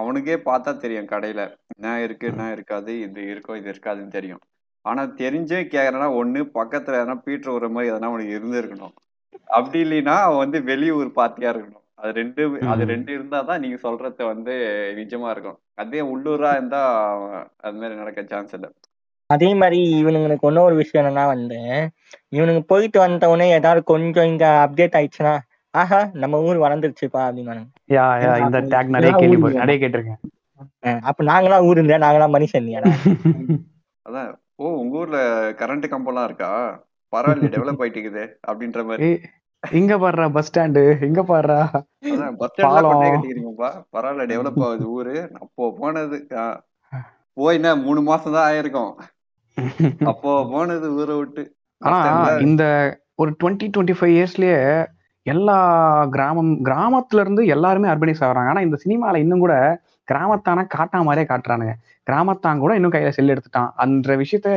[0.00, 1.42] அவனுக்கே பார்த்தா தெரியும் கடையில.
[1.76, 2.26] என்ன இருக்கு?
[2.26, 2.92] என்ன இருக்காது?
[3.00, 3.56] இது இருக்கோ?
[3.56, 4.42] இது இருக்காதுன்னு தெரியும்.
[4.84, 8.94] ஆனா தெரிஞ்சே கேக்குறேன்னா ஒண்ணு பக்கத்துல எதனா பீட்டர் ஒரு மாதிரி எதனா அவனுக்கு இருந்திருக்கணும்.
[9.58, 11.84] அப்படி இல்லைன்னா அவன் வந்து வெளியூர் பார்ட்டியா இருக்கணும்.
[11.94, 12.82] அது ரெண்டு அது.
[12.84, 14.52] ரெண்டு இருந்தா தான் நீங்க சொல்றது வந்து
[15.00, 15.58] நிஜமா இருக்கும்.
[15.74, 16.82] அதே உள்ளூரா இருந்தா
[17.56, 18.70] அது மாதிரி நடக்க சான்ஸ் இல்லை.
[19.30, 21.58] அதே மாதிரி இவனுங்களுக்கு இன்னொரு விஷயம் என்னன்னா வந்து
[22.36, 25.34] இவனுங்க போயிட்டு வந்த உடனே ஏதாவது கொஞ்சம் இங்க அப்டேட் ஆயிடுச்சுன்னா
[25.74, 27.64] ஆஹா நம்ம ஊர் வளர்ந்துருச்சுப்பா அப்படின்னு
[27.96, 29.62] யா யா இந்த டேக் நிறைய இதெல்லாம் கேள்வி ஊருங்க.
[29.62, 30.20] நிறைய கேட்டிருக்கேன்.
[31.08, 31.98] அப்ப நாங்களாம் ஊர் இல்லையா?
[32.04, 32.68] நாங்களாம் மனுஷன்
[34.06, 35.18] அதான் ஓ உங்க ஊர்ல
[35.58, 36.50] கரண்ட் கம்பம்லாம் இருக்கா?
[37.12, 39.08] பரவாயில்ல டெவலப் ஆயிட்டு இருக்குது அப்படின்ற மாதிரி.
[39.62, 41.58] இங்க பாடுறா பஸ் ஸ்டாண்டு இங்க பாடுறா
[42.40, 43.70] பஸ் கட்டிக்கிறீங்கப்பா.
[43.94, 45.14] பரவாயில்ல டெவலப் ஆகுது ஊரு.
[45.42, 46.18] அப்போ போனது
[47.36, 48.92] போய் என்ன மூணு மாசம் தான் ஆயிருக்கும்.
[50.04, 51.42] அப்போ போனது ஊரை விட்டு.
[51.80, 51.98] ஆனா
[52.46, 52.64] இந்த
[53.14, 54.58] ஒரு டுவெண்ட்டி டுவெண்ட்டி ஃபைவ் இயர்ஸ்லயே
[55.26, 55.56] எல்லா
[56.06, 58.50] கிராமம் கிராமத்துல இருந்து எல்லாருமே அர்பனைஸ் ஆகுறாங்க.
[58.52, 59.54] ஆனா இந்த சினிமால இன்னும் கூட
[60.08, 61.72] கிராமத்தான காட்டா மாதிரியே காட்டுறானுங்க.
[62.06, 63.70] கிராமத்தான் கூட இன்னும் கையில செல் எடுத்துட்டான்.
[63.84, 64.48] அந்த விஷயத்த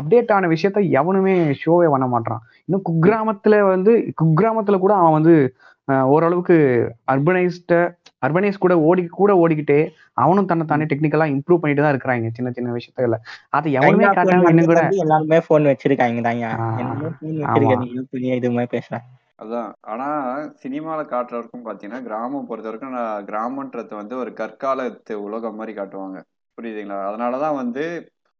[0.00, 5.34] அப்டேட் ஆன விஷயத்த எவனுமே ஷோவே பண்ண மாட்டான் இன்னும் குக்கிராமத்துல வந்து குக்கிராமத்துல கூட அவன் வந்து
[6.14, 6.58] ஓரளவுக்கு
[7.12, 7.80] அர்பனைஸ்ட
[8.22, 9.78] அர்பனைஸ் கூட ஓடி கூட ஓடிக்கிட்டே
[10.18, 13.18] அவனும் தன்னை தானே டெக்னிக்கலா இம்ப்ரூவ் பண்ணிட்டு தான் இருக்கிறாங்க சின்ன சின்ன விஷயத்துல
[13.52, 17.50] அது எவனுமே காட்டாம கூட எல்லாருமே போன் வச்சிருக்காங்க தாங்க ஆ, என்னமோ போன் ஆமா.
[17.64, 19.04] வச்சிருக்கீங்க பெரிய இது மாதிரி பேசுறேன்
[19.38, 19.70] அதான்.
[19.92, 20.08] ஆனா
[20.60, 22.96] சினிமால காட்டுற வரைக்கும் பாத்தீங்கன்னா கிராமம் பொறுத்த வரைக்கும்
[23.28, 26.18] கிராமன்றது வந்து ஒரு கற்காலத்து உலகம் மாதிரி காட்டுவாங்க.
[26.58, 26.98] புரியுதுங்களா?
[27.08, 27.84] அதனாலதான் வந்து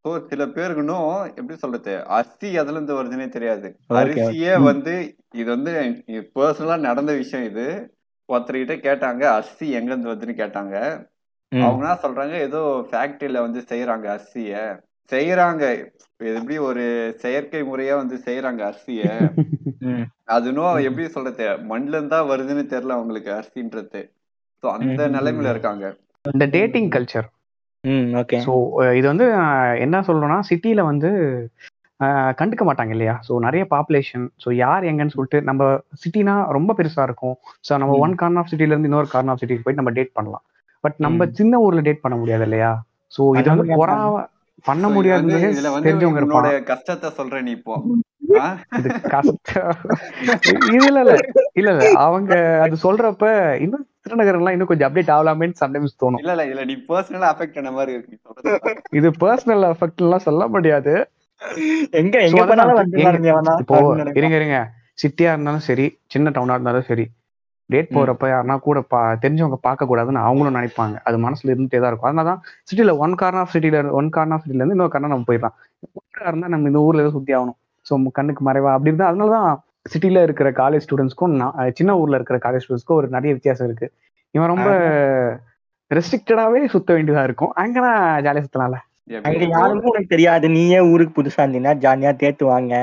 [0.05, 1.93] so சில பேருக்கு இன்னும் எப்படி சொல்றது?
[2.15, 3.69] அரிசி எதுல இருந்து வருதுன்னே தெரியாது.
[3.97, 4.53] அரிசியே.
[4.65, 4.95] வந்து
[5.35, 5.73] இது வந்து
[6.37, 7.67] பர்சனலா நடந்த விஷயம் இது.
[8.29, 10.75] ஒருத்தர்கிட்ட கேட்டாங்க அரிசி எங்க இருந்து வருதுன்னு கேட்டாங்க.
[11.53, 11.63] ம்.
[11.63, 12.61] அவங்க என்ன சொல்றாங்க ஏதோ
[12.91, 14.53] ஃபேக்டரியில வந்து செய்யறாங்க அரிசிய
[15.13, 15.63] செய்யறாங்க
[16.31, 16.85] எப்படி ஒரு
[17.23, 19.03] செயற்கை முறையா வந்து செய்யறாங்க அரிசிய
[19.89, 20.05] ம்.
[20.29, 24.03] அது இன்னும் எப்படி சொல்றது மண்ணுல இருந்தா வருதுன்னு தெரியல அவங்களுக்கு அரிசின்றது
[24.63, 25.01] சோ அந்த.
[25.15, 25.85] நிலைமையில இருக்காங்க.
[26.25, 27.29] இந்த டேட்டிங் கல்ச்சர்
[27.85, 28.39] ம் ஓகே.
[28.45, 28.53] ஸோ
[28.99, 29.27] இது வந்து
[29.85, 31.11] என்ன சொல்றோம்னா சிட்டியில வந்து
[32.39, 33.15] கண்டுக்க மாட்டாங்க இல்லையா?
[33.29, 35.63] ஸோ நிறைய பாப்புலேஷன் ஸோ யார் எங்கன்னு சொல்லிட்டு நம்ம
[36.03, 37.37] சிட்டினா ரொம்ப பெருசா இருக்கும்.
[37.61, 37.97] ஸோ நம்ம.
[37.99, 40.45] ஒன் கார்ன் ஆஃப் சிட்டில இருந்து இன்னொரு கார்ன் ஆஃப் சிட்டிக்கு போயிட்டு நம்ம டேட் பண்ணலாம்.
[40.85, 41.29] பட் நம்ம.
[41.39, 42.73] சின்ன ஊர்ல டேட் பண்ண முடியாது இல்லையா?
[43.13, 43.81] ஸோ இது வந்து முடியாது.
[43.83, 44.23] பொறாம
[44.65, 45.39] பண்ண வந்து
[45.85, 47.77] தெரிஞ்சவங்க இருப்பான் கஷ்டத்தை சொல்ற நீ இப்போ
[50.71, 51.15] இதுல இல்ல இல்ல.
[51.61, 51.71] இல்ல
[52.05, 52.33] அவங்க
[52.65, 53.25] அது சொல்றப்ப
[53.65, 56.23] இன்னும் திருநகர்லாம் இன்னும் கொஞ்சம் அப்டேட் ஆகலாமேன்னு சம்டைம்ஸ் தோணும்.
[56.23, 56.63] இல்ல இல்ல இல்ல.
[56.65, 58.17] நீ பர்சனலா அஃபெக்ட் பண்ண மாதிரி இருக்கு.
[58.99, 60.95] இது பர்சனல் எஃபெக்ட் எல்லாம் சொல்ல முடியாது.
[62.01, 62.41] எங்க எங்க
[63.63, 63.77] இப்போ.
[64.21, 64.59] இருங்க இருங்க.
[65.03, 67.05] சிட்டியா இருந்தாலும் சரி சின்ன டவுனா இருந்தாலும் சரி
[67.71, 67.91] டேட்.
[67.97, 70.97] போறப்ப யாருன்னா கூட பா தெரிஞ்சவங்க பார்க்க கூடாதுன்னு அவங்களும் நினைப்பாங்க.
[71.09, 72.11] அது மனசுல இருந்துட்டே தான் இருக்கும்.
[72.11, 75.29] அதனால தான் சிட்டில ஒன் கார்னர் ஆஃப் சிட்டில ஒன் கார்னர் ஆஃப் சிட்டில இருந்து இன்னொரு கார்னர் நம்ம
[75.31, 75.57] போயிடலாம்.
[75.99, 77.59] ஊரா இருந்தா நம்ம இந்த ஊர்ல ஏதோ சுத்தி ஆகணும்.
[77.87, 79.49] ஸோ கண்ணுக்கு மறைவா அப்படி இருந்தா அதனால தான்
[79.93, 81.37] சிட்டில இருக்கிற காலேஜ் ஸ்டூடெண்ட்ஸ்க்கும்
[81.79, 83.87] சின்ன ஊர்ல இருக்கிற காலேஜ் ஸ்டூடெண்ட்ஸ்க்கும் ஒரு நிறைய வித்தியாசம் இருக்கு.
[84.35, 84.69] இவன் ரொம்ப
[85.91, 87.53] ரெஸ்ட்ரிக்டடாவே சுத்த வேண்டியதா இருக்கும்.
[87.63, 87.93] அங்கன்னா
[88.27, 88.79] ஜாலியா சுத்தலாம்ல.
[89.55, 90.47] யாருமே உனக்கு தெரியாது.
[90.49, 92.75] நீயே ஊருக்கு புதுசா இருந்தீங்கன்னா ஜாலியா தேத்து வாங்க.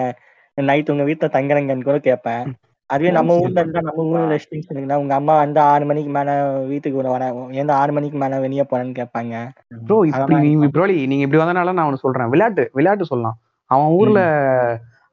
[0.58, 2.44] நைட் உங்க வீட்டுல தங்குறங்கன்னு கூட கேட்பேன்
[2.90, 6.30] அதுவே நம்ம ஊர்ல இருந்தா நம்ம ஊர்ல ரெஸ்ட்ரிக்ஷன் இருக்குன்னா உங்க அம்மா வந்து ஆறு மணிக்கு மேல
[6.72, 7.26] வீட்டுக்கு வர
[7.62, 9.34] எந்த ஆறு மணிக்கு மேல வெளியே போறேன்னு கேட்பாங்க
[9.82, 12.32] ப்ரோ இப்படி அதெல்லாம் நீ ப்ரோலி நீங்க இப்படி வந்தனால நான் ஒன்று சொல்றேன்.
[12.34, 13.38] விளையாட்டு விளையாட்டு சொல்லலாம்.
[13.72, 14.20] அவன் ஊர்ல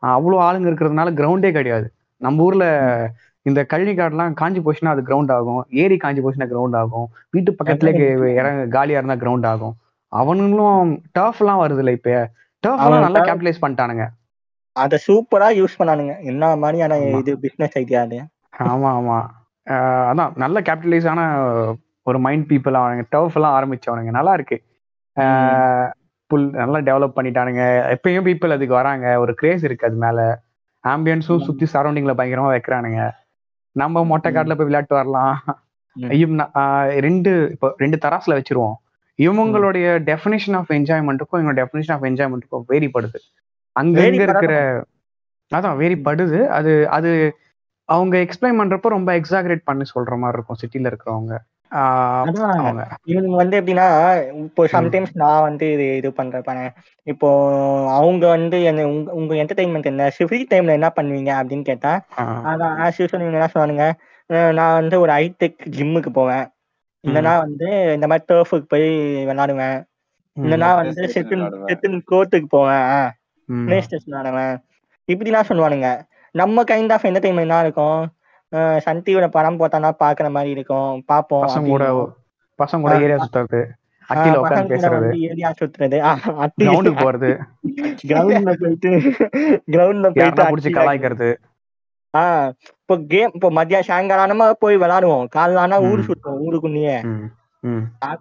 [0.03, 1.87] அவ்வளோ ஆளுங்க இருக்கிறதுனால கிரவுண்டே கிடையாது.
[2.21, 2.65] நம்ம ஊர்ல
[3.47, 5.61] இந்த கழனி காடுலாம் காஞ்சி போச்சுன்னா அது கிரவுண்ட் ஆகும்.
[5.83, 7.07] ஏரி காஞ்சி போச்சுன்னா கிரவுண்ட் ஆகும்.
[7.31, 8.07] வீட்டு பக்கத்துலேயே
[8.41, 9.75] இறங்க காலியா இருந்தா கிரவுண்ட் ஆகும்.
[10.13, 12.11] அவனுங்களும் டர்ஃப் எல்லாம் வருது இல்ல இப்ப.
[12.65, 14.05] டர்ஃப் எல்லாம் நல்லா கேபிட்டலைஸ் பண்ணிட்டானுங்க.
[14.77, 16.15] அத சூப்பரா யூஸ் பண்ணானுங்க.
[16.31, 16.99] என்ன மாதிரியான.
[17.21, 18.19] இது பிசினஸ் ஐடியா அது?
[18.73, 19.19] ஆமா ஆமா.
[20.11, 21.23] அதான் நல்ல கேபிட்டலைஸ் ஆன
[22.07, 24.13] ஒரு மைண்ட் பீப்புள் அவனுங்க டர்ஃப் எல்லாம் ஆரம்பிச்சவனுங்க.
[24.19, 24.59] நல்லா இருக்கு.
[26.31, 27.63] புல் நல்லா டெவலப் பண்ணிட்டானுங்க.
[27.95, 29.07] எப்பயும் பீப்புள் அதுக்கு வராங்க.
[29.23, 30.21] ஒரு கிரேஸ் இருக்கு அது மேல.
[30.85, 33.01] ஆம்பியன்ஸும் சுத்தி சரௌண்டிங்ல பயங்கரமா வைக்கிறானுங்க.
[33.77, 35.37] நம்ம மொட்டை காட்டுல போய் விளையாட்டு வரலாம்.
[37.07, 38.77] ரெண்டு இப்போ ரெண்டு தராசுல வச்சிருவோம்.
[39.19, 43.19] இவங்களுடைய டெஃபினேஷன் ஆஃப் என்ஜாய்மெண்ட்டுக்கும் இவங்க டெஃபினேஷன் ஆஃப் என்ஜாய்மெண்ட்டுக்கும் வேறுபடுது.
[43.77, 44.55] அங்க இங்க இருக்கிற
[45.53, 46.39] அதான் வேறுபடுது.
[46.49, 47.11] அது அது
[47.89, 51.35] அவங்க எக்ஸ்பிளைன் பண்றப்போ ரொம்ப எக்ஸாகரேட் பண்ணி சொல்ற மாதிரி இருக்கும் சிட்டில இருக்கிறவங்க.
[53.11, 53.87] இவனுங்க வந்து எப்படின்னா
[54.45, 56.69] இப்போ சம்டைம்ஸ் நான் வந்து இது இது பண்றேன்
[57.07, 57.29] இப்போ
[57.97, 60.11] அவங்க வந்து என்ன உங்க என்டர்டைன்மெண்ட் என்ன?
[60.19, 61.93] ஃப்ரீ டைம்ல என்ன பண்ணுவீங்க அப்படின்னு கேட்டா
[62.51, 63.87] அதான் ஆஸ் யூஸ்வல் இவங்க என்ன சொன்னானுங்க
[64.53, 66.47] நான் வந்து ஒரு ஹைடெக் ஜிம்முக்கு போவேன்.
[67.07, 68.89] இல்லைன்னா வந்து இந்த மாதிரி டர்ஃபுக்கு போய்
[69.27, 69.79] விளையாடுவேன்
[70.37, 71.45] இல்லைன்னா வந்து செட்டில்.
[71.67, 73.11] செட்டில் கோர்ட்டுக்கு போவேன்.
[73.67, 74.57] பிளே ஸ்டேஷன் விளையாடுவேன்
[75.09, 75.89] இப்படிலாம் சொல்லுவானுங்க.
[76.35, 78.01] நம்ம கைண்ட் ஆஃப் என்டர்டைன்மெண்ட் என்ன இருக்கும்.
[78.79, 81.05] சன் டிவில படம் போட்டானா பாக்குற மாதிரி இருக்கும்.
[81.13, 81.87] பாப்போம் பசங்க கூட.
[82.59, 83.61] பசங்க கூட ஏரியா சுத்துறது.
[84.09, 85.09] அட்டில கூட பேசுறது.
[85.29, 85.99] ஏரியா சுத்துறது.
[86.61, 87.31] கிரவுண்டுக்கு போறது.
[88.07, 88.91] கிரவுண்ட்ல போயிட்டு
[89.71, 91.31] கிரவுண்ட்ல போயிட்டு புடிச்சு அடி கலாய்க்கிறது.
[92.15, 92.51] ஆஹ்
[92.89, 96.07] இப்போ கேம் இப்போ மதியம் சாயங்காலமா போய் விளையாடுவோம் காலைல ஆனா ஊர் ம்.
[96.09, 96.97] சுத்துவோம் ஊருக்குள்ளேயே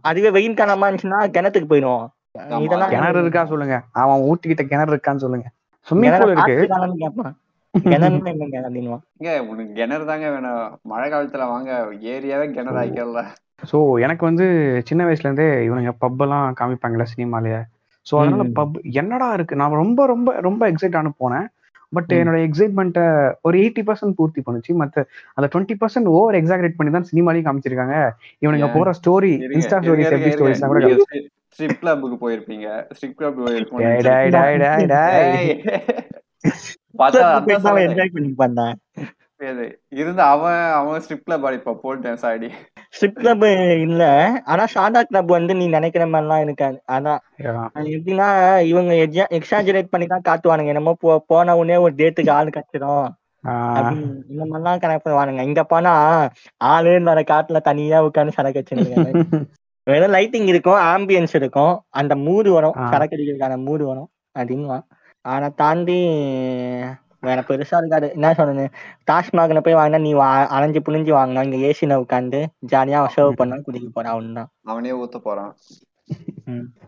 [0.04, 2.06] அதுவே வெயில் காலமா இருந்துச்சுன்னா கிணத்துக்கு போயிடுவோம்.
[2.60, 3.76] இதெல்லாம் கிணறு இருக்கா சொல்லுங்க.
[4.02, 5.48] அவன் ஊட்டிக்கிட்ட கிணறு இருக்கான்னு சொல்லுங்க.
[5.88, 6.56] ஸ்விம்மிங் கிணறு பூல் இருக்கு.
[9.76, 10.64] கிணறு தாங்க வேணும்.
[10.86, 11.72] மழை காலத்துல வாங்க
[12.14, 13.24] ஏரியாவே கிணறு ஆக்கிடல
[13.64, 14.46] ஸோ எனக்கு வந்து
[14.90, 17.62] சின்ன வயசுல இருந்தே இவனுங்க பப் எல்லாம் காமிப்பாங்கல்ல சினிமாலயே
[18.06, 18.46] ஸோ அதனால.
[18.58, 19.56] பப் என்னடா இருக்கு?
[19.56, 21.48] நான் ரொம்ப ரொம்ப ரொம்ப எக்ஸைட் ஆன போனேன்.
[21.98, 22.12] பட்.
[22.20, 23.06] என்னோட எக்ஸைட்மெண்ட்டை
[23.48, 24.72] ஒரு எயிட்டி பர்சன்ட் பூர்த்தி பண்ணுச்சு.
[24.82, 25.06] மற்ற
[25.38, 27.98] அந்த டுவெண்ட்டி பர்சன்ட் ஓவர் எக்ஸாகரேட் பண்ணி தான் சினிமாலையும் காமிச்சிருக்காங்க.
[28.46, 28.70] இவனுங்க?
[28.78, 30.92] போற ஸ்டோரி இன்ஸ்டா ஸ்டோரிஸ் இருங்க, எப்படி ஸ்டோரிஸ்லாம் கூட
[31.58, 32.68] ஸ்ட்ரிப் கிளப்புக்கு போயிருப்பீங்க.
[32.96, 33.38] ஸ்ட்ரிப் கிளப்
[39.38, 39.66] முடியாது
[40.02, 42.50] இருந்த அவன் அவன் ஸ்ட்ரிப்ல படிப்பான் போல் டான்ஸ் ஆடி.
[42.94, 43.46] ஸ்ட்ரிப் கிளப்
[43.86, 44.04] இல்ல.
[44.46, 46.78] ஆனா சாதா கிளப் வந்து நீ நினைக்கிற மாதிரிலாம் இருக்காது.
[46.96, 47.22] அதான்
[47.94, 48.28] எப்படின்னா
[48.72, 48.92] இவங்க
[49.38, 50.74] எக்ஸாஜரேட் பண்ணி தான் காட்டுவானுங்க.
[50.74, 53.06] என்னமோ போ போன உடனே ஒரு டேட்டுக்கு ஆள் கச்சிடும்
[54.32, 55.42] இந்த மாதிரிலாம் கனெக்ட் பண்ணுவானுங்க.
[55.50, 55.92] இங்க போனா
[56.68, 59.12] ஆளே இல்லாத காட்டுல தனியா உட்காந்து சரக்கு வச்சிருக்காங்க
[59.88, 61.74] வெறும் லைட்டிங் இருக்கும் ஆம்பியன்ஸ் இருக்கும்.
[62.00, 62.78] அந்த மூடு வரும்.
[62.92, 64.10] சரக்கு அடிக்கிறதுக்கான மூடு வரும்.
[64.36, 64.78] அப்படின்னு
[65.26, 65.98] ஆனா தாண்டி
[67.30, 68.08] வேற பெருசா இருக்காது.
[68.18, 68.66] என்ன சொல்றது
[69.10, 70.12] டாஸ்மாக்ல போய் வாங்கினா நீ
[70.58, 72.42] அலைஞ்சு புளிஞ்சு வாங்கினா இங்க ஏசில உட்காந்து
[72.74, 74.32] ஜாலியா சர்வ் பண்ணா குடிக்க போற அவன்
[74.72, 75.54] அவனே ஊத்த போறான்.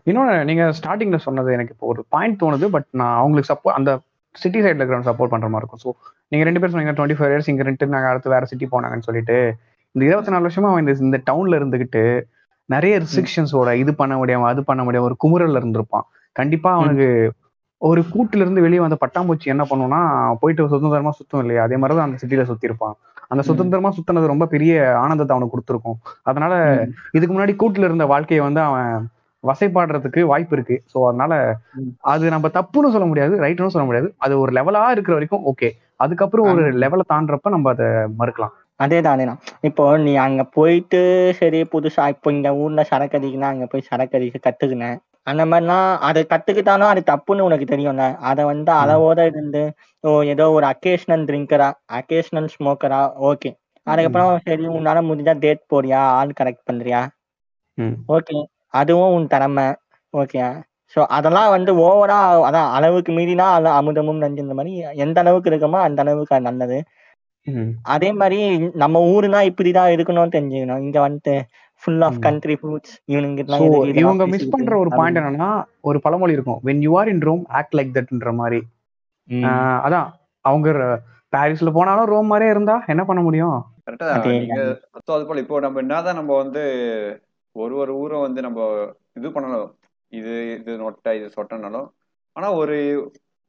[0.08, 3.92] இன்னொன்னு நீங்க ஸ்டார்டிங்ல சொன்னது எனக்கு இப்போ ஒரு பாயிண்ட் தோணுது பட் நான் அவங்களுக்கு சப்போர்ட் அந்த
[4.34, 5.82] சிட்டி சைட்ல இருக்கிறவங்க சப்போர்ட் பண்ற மாதிரி இருக்கும்.
[5.84, 5.90] ஸோ
[6.30, 9.36] நீங்க ரெண்டு பேரும் சொன்னீங்க டுவெண்ட்டி ஃபைவ் இயர்ஸ் இங்க ரெண்டு நாங்க அடுத்து வேற சிட்டி போனாங்கன்னு சொல்லிட்டு
[9.94, 12.02] இந்த இருபத்தி நாலு வருஷமா அவன் இந்த இந்த டவுன்ல இருந்துகிட்டு
[12.68, 16.06] நிறைய ரெஸ்ட்ரிக்ஷன்ஸோட இது பண்ண முடியாம அது பண்ண முடியாம ஒரு குமுறல்ல இருந்திருப்பான்.
[16.36, 17.06] கண்டிப்பா அவனுக்கு
[17.82, 20.00] ஒரு கூட்டுல இருந்து வெளியே வந்த பட்டாம்பூச்சி என்ன பண்ணும்னா
[20.40, 21.62] போயிட்டு சுதந்திரமா சுத்தும் இல்லையா?
[21.66, 22.96] அதே மாதிரி தான் அந்த சிட்டில சுத்தி இருப்பான்
[23.30, 25.98] அந்த சுதந்திரமா சுத்தினது ரொம்ப பெரிய ஆனந்தத்தை அவனுக்கு கொடுத்துருக்கும்.
[26.22, 26.52] அதனால
[27.16, 28.92] இதுக்கு முன்னாடி கூட்டுல இருந்த வாழ்க்கையை வந்து அவன்
[29.44, 30.76] வசைப்பாடுறதுக்கு வாய்ப்பு இருக்கு.
[30.92, 31.32] ஸோ அதனால.
[32.12, 34.08] அது நம்ம தப்புன்னு சொல்ல முடியாது ரைட்டுன்னு சொல்ல முடியாது.
[34.18, 35.68] அது ஒரு லெவலா இருக்கிற வரைக்கும் ஓகே
[36.00, 37.88] அதுக்கப்புறம் ஒரு லெவலை தாண்டறப்ப நம்ம அதை
[38.20, 38.54] மறுக்கலாம்.
[38.80, 39.38] அதேதான் அதேதான்.
[39.60, 41.00] இப்போ நீ அங்க போயிட்டு
[41.38, 44.98] சரி புதுசா இப்போ இந்த ஊர்ல சரக்கு அடிக்கணும் அங்க போய் சரக்கு அடிக்க கத்துக்கினேன்.
[45.28, 48.04] அந்த மாதிரிலாம் அதை கத்துக்கிட்டாலும் அது தப்புன்னு உனக்கு தெரியும்ல.
[48.30, 49.62] அதை வந்து அளவோட இருந்து
[50.04, 53.50] ஓ ஏதோ ஒரு அக்கேஷனல் ட்ரிங்கரா அக்கேஷனல் ஸ்மோக்கரா ஓகே
[53.86, 57.02] அதுக்கப்புறம் சரி உன்னால முடிஞ்சா டேட் போறியா ஆள் கரெக்ட் பண்றியா.
[58.08, 58.38] ஓகே
[58.74, 59.66] அதுவும் உன் திறமை
[60.14, 60.40] ஓகே
[60.96, 64.72] ஸோ அதெல்லாம் வந்து ஓவரா அதான் அளவுக்கு மீறினா அது அமுதமும் நஞ்சு இந்த மாதிரி
[65.04, 66.78] எந்த அளவுக்கு இருக்கமோ அந்த அளவுக்கு அது நல்லது.
[67.92, 68.38] அதே மாதிரி
[68.82, 70.82] நம்ம ஊருனா இப்படிதான் இருக்கணும்னு தெரிஞ்சுக்கணும்.
[70.86, 71.34] இங்க வந்துட்டு
[71.82, 72.16] ஃபுல் ஆஃப்.
[72.20, 73.40] கண்ட்ரி ஃப்ரூட்ஸ் இவனுங்க
[73.96, 76.60] இவங்க மிஸ் பண்ற ஒரு பாயிண்ட் என்னன்னா ஒரு பழமொழி இருக்கும்.
[76.64, 78.60] When you are in Rome act like தட்ன்ற மாதிரி.
[79.28, 80.08] ஆஹ் அதான்.
[80.44, 80.68] அவங்க
[81.32, 83.56] பாரிஸ்ல போனாலும் ரோம் மாதிரியே இருந்தா என்ன பண்ண முடியும்?
[83.86, 84.06] கரெக்டா
[84.90, 86.62] அது போல இப்போ நம்ம என்னதான் நம்ம வந்து
[87.52, 88.58] ஒரு ஒரு ஊரை வந்து நம்ம
[89.14, 89.68] இது பண்ணணும்
[90.12, 91.88] இது இது நொட்டை இது சொட்டனாலும்
[92.36, 92.76] ஆனா ஒரு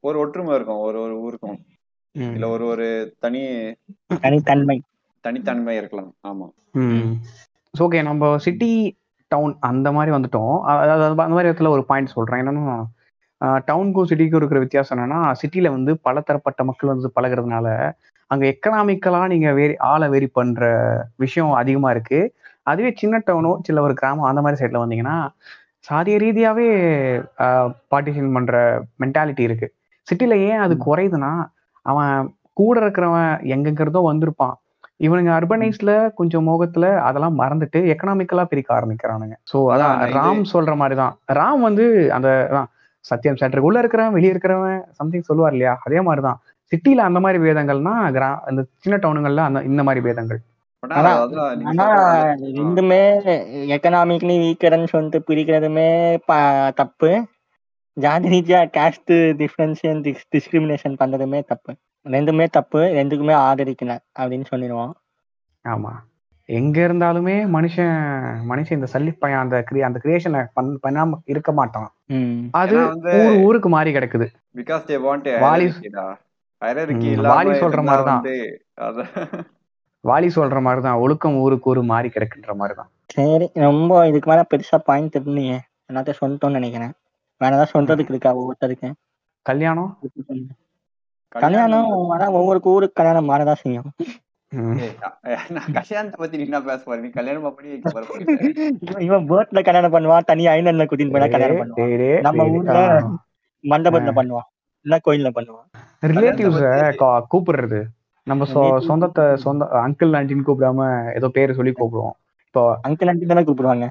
[0.04, 0.80] ஒரு ஒற்றுமை இருக்கும்.
[0.80, 1.58] ஒரு ஒரு ஊருக்கும்.
[2.12, 3.42] இல்ல ஒரு ஒரு தனி
[4.22, 4.82] தனித்தன்மை.
[5.24, 6.14] தனித்தன்மை இருக்கலாம்.
[6.28, 6.48] ஆமா.
[7.74, 8.70] ஓகே நம்ம சிட்டி
[9.32, 10.54] டவுன் அந்த மாதிரி வந்துட்டோம்.
[10.84, 12.42] அதாவது அந்த மாதிரி இடத்துல ஒரு பாயிண்ட் சொல்றேன்.
[12.42, 12.78] என்னன்னா
[13.68, 17.68] டவுனுக்கும் சிட்டிக்கும் இருக்கிற வித்தியாசம் என்னன்னா சிட்டில வந்து பலதரப்பட்ட மக்கள் வந்து பழகுறதுனால
[18.32, 20.64] அங்க எக்கனாமிக்கலா நீங்க வேரி ஆளை வெரி பண்ற
[21.24, 22.20] விஷயம் அதிகமா இருக்கு.
[22.72, 25.18] அதுவே சின்ன டவுனோ சில ஒரு கிராமம் அந்த மாதிரி சைட்ல வந்தீங்கன்னா
[25.88, 26.68] சாதிய ரீதியாவே
[27.92, 28.56] பார்ட்டிஷன் பண்ற
[29.04, 29.68] மென்டாலிட்டி இருக்கு.
[30.08, 31.32] சிட்டில ஏன் அது குறையுதுன்னா
[31.86, 32.14] அவன்
[32.60, 34.56] கூட இருக்கிறவன் எங்கெங்கிறதோ வந்திருப்பான்.
[35.00, 39.32] இவனுங்க அர்பனைஸ்ல கொஞ்சம் மோகத்துல அதெல்லாம் மறந்துட்டு எக்கனாமிக்கலா பிரிக்க ஆரம்பிக்கிறானுங்க.
[39.54, 41.20] சோ அதான் ராம் சொல்ற மாதிரிதான்.
[41.34, 42.66] ராம் வந்து அந்த அதான்
[43.00, 45.80] சத்யம் சேட்டருக்கு உள்ள இருக்கிறவன் வெளியே இருக்கிறவன் சம்திங் சொல்லுவார் இல்லையா?
[45.84, 46.40] அதே மாதிரிதான்.
[46.66, 50.40] சிட்டில அந்த மாதிரி வேதங்கள்னா கிரா அந்த சின்ன டவுனுங்கள்ல அந்த இந்த மாதிரி வேதங்கள்.
[52.40, 53.20] ரெண்டுமே
[53.76, 57.28] எக்கனாமிக்கலி வீக்கர்னு சொல்லிட்டு பிரிக்கிறதுமே ப- தப்பு.
[57.94, 61.76] ஜாதி ரீதியா காஸ்ட் டிஃபரன்ஷியன் டிஸ்கிரிமினேஷன் பண்றதுமே தப்பு.
[62.10, 64.96] ரெண்டுமே தப்பு ரெண்டுக்குமே ஆதரிக்கல அப்படின்னு சொல்லிடுவோம்
[65.64, 65.92] ஆமா.
[66.46, 71.92] எங்க இருந்தாலுமே மனுஷன் மனுஷன் இந்த சல்லி பையன் அந்த கிரி அந்த கிரியேஷனை பண் பண்ணாம இருக்க மாட்டான்.
[72.52, 74.28] அது ஊரு ஊருக்கு மாறி கிடக்குது.
[74.56, 75.82] Because they want Vaali-
[77.12, 78.04] Vaali சொல்ற.
[78.04, 79.46] வந்து அதான்
[80.08, 80.96] வாலி சொல்ற மாதிரிதான்.
[80.96, 82.90] ஒழுக்கம் ஊருக்கு ஊரு மாறி கிடக்குன்ற மாதிரிதான்.
[83.08, 85.60] சரி ரொம்ப இதுக்கு மேல பெருசா பாயிண்ட் இல்லையே
[85.94, 86.92] எல்லாத்தையும் சொல்லிட்டோம்னு நினைக்கிறேன்.
[87.38, 88.92] வேற ஏதாவது சொல்றதுக்கு இருக்கா ஒவ்வொருத்தருக்கு?
[89.42, 90.00] கல்யாணம்?
[91.30, 93.84] கல்யாணம் ஆனா ஒவ்வொரு ஊருக்கு கல்யாணம் மாறதான் செய்யும்.
[94.50, 94.78] ம்.
[94.78, 97.82] ஏய், அ- நான் கல்யாணத்தை பத்தி நீ என்ன பேச கல்யாணம் பண்ணி.
[98.98, 103.00] இவன் பேர்ட்ல கல்யாணம் பண்ணுவான் தனி ஐநன்ல கூட்டிட்டு போய் கல்யாணம் பண்ணுவான் நம்ம ஊர்ல.
[103.64, 104.48] மண்டபத்துல பண்ணுவான்
[104.82, 105.70] இல்ல கோயில்ல பண்ணுவான்
[106.06, 107.84] ரிலேட்டிவ்ஸ கூப்பிடுறது.
[108.24, 108.46] நம்ம.
[108.80, 112.12] சொந்தத்தை சொந்த அங்கிள் ஆண்டின்னு கூப்பிடாம ஏதோ பேரு சொல்லி கூப்பிடுவோம்.
[112.46, 113.90] இப்போ அங்கிள் ஆண்டி தானே கூப்பிடுவாங்க.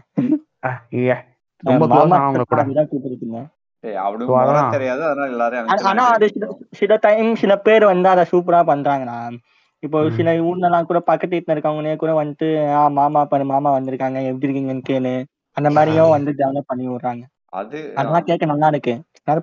[1.56, 2.82] ரொம்ப க்ளோஸ் கூட.
[2.82, 3.46] கூப்பிடுறீங்க
[6.78, 9.18] சில டைம் சில பேர் வந்து அதை சூப்பரா பண்றாங்கண்ணா.
[9.82, 10.12] இப்போ ம்.
[10.16, 14.88] சில ஊர்லலாம் கூட பக்கத்து வீட்டுல இருக்கவங்களே கூட வந்துட்டு ஆ மாமா பாரு மாமா வந்திருக்காங்க எப்படி இருக்கீங்கன்னு
[14.88, 15.14] கேளு.
[15.56, 17.22] அந்த மாதிரியும் வந்து டெவலப் பண்ணி விடுறாங்க.
[17.52, 18.94] அது அதெல்லாம் கேட்க நல்லா இருக்கு.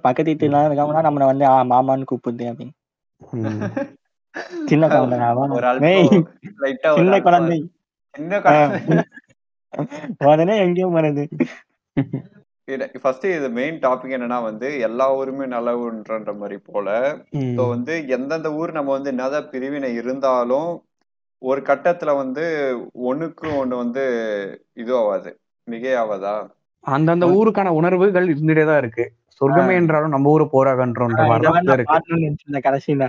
[0.03, 2.73] பக்கத்து வீட்டுல இருக்கவங்கன்னா நம்மள வந்து ஆ மாமான்னு கூப்பிடுது அப்படின்னு.
[6.93, 7.59] சின்ன குழந்தை.
[8.15, 8.79] சின்ன குழந்தை.
[10.27, 11.23] உடனே எங்கேயோ வருது
[13.01, 16.87] ஃபர்ஸ்ட் இது மெயின் டாபிக் என்னன்னா வந்து எல்லா ஊருமே நல்ல ஊருன்ற மாதிரி போல.
[17.57, 20.69] ஸோ வந்து எந்தெந்த ஊர் நம்ம வந்து என்னதான் பிரிவினை இருந்தாலும்
[21.41, 22.43] ஒரு கட்டத்துல வந்து
[23.09, 24.03] ஒண்ணுக்கு ஒண்ணு வந்து
[24.83, 25.31] இது ஆகாது
[25.67, 26.35] மிகை ஆகாதா
[26.83, 29.05] அந்தந்த ஊருக்கான உணர்வுகள் இருந்துட்டே தான் இருக்கு.
[29.41, 31.85] சொர்க்கமே என்றாலும் நம்ம ஊரு போராகன்றோன்ற மாதிரி
[32.67, 33.03] கடைசியில.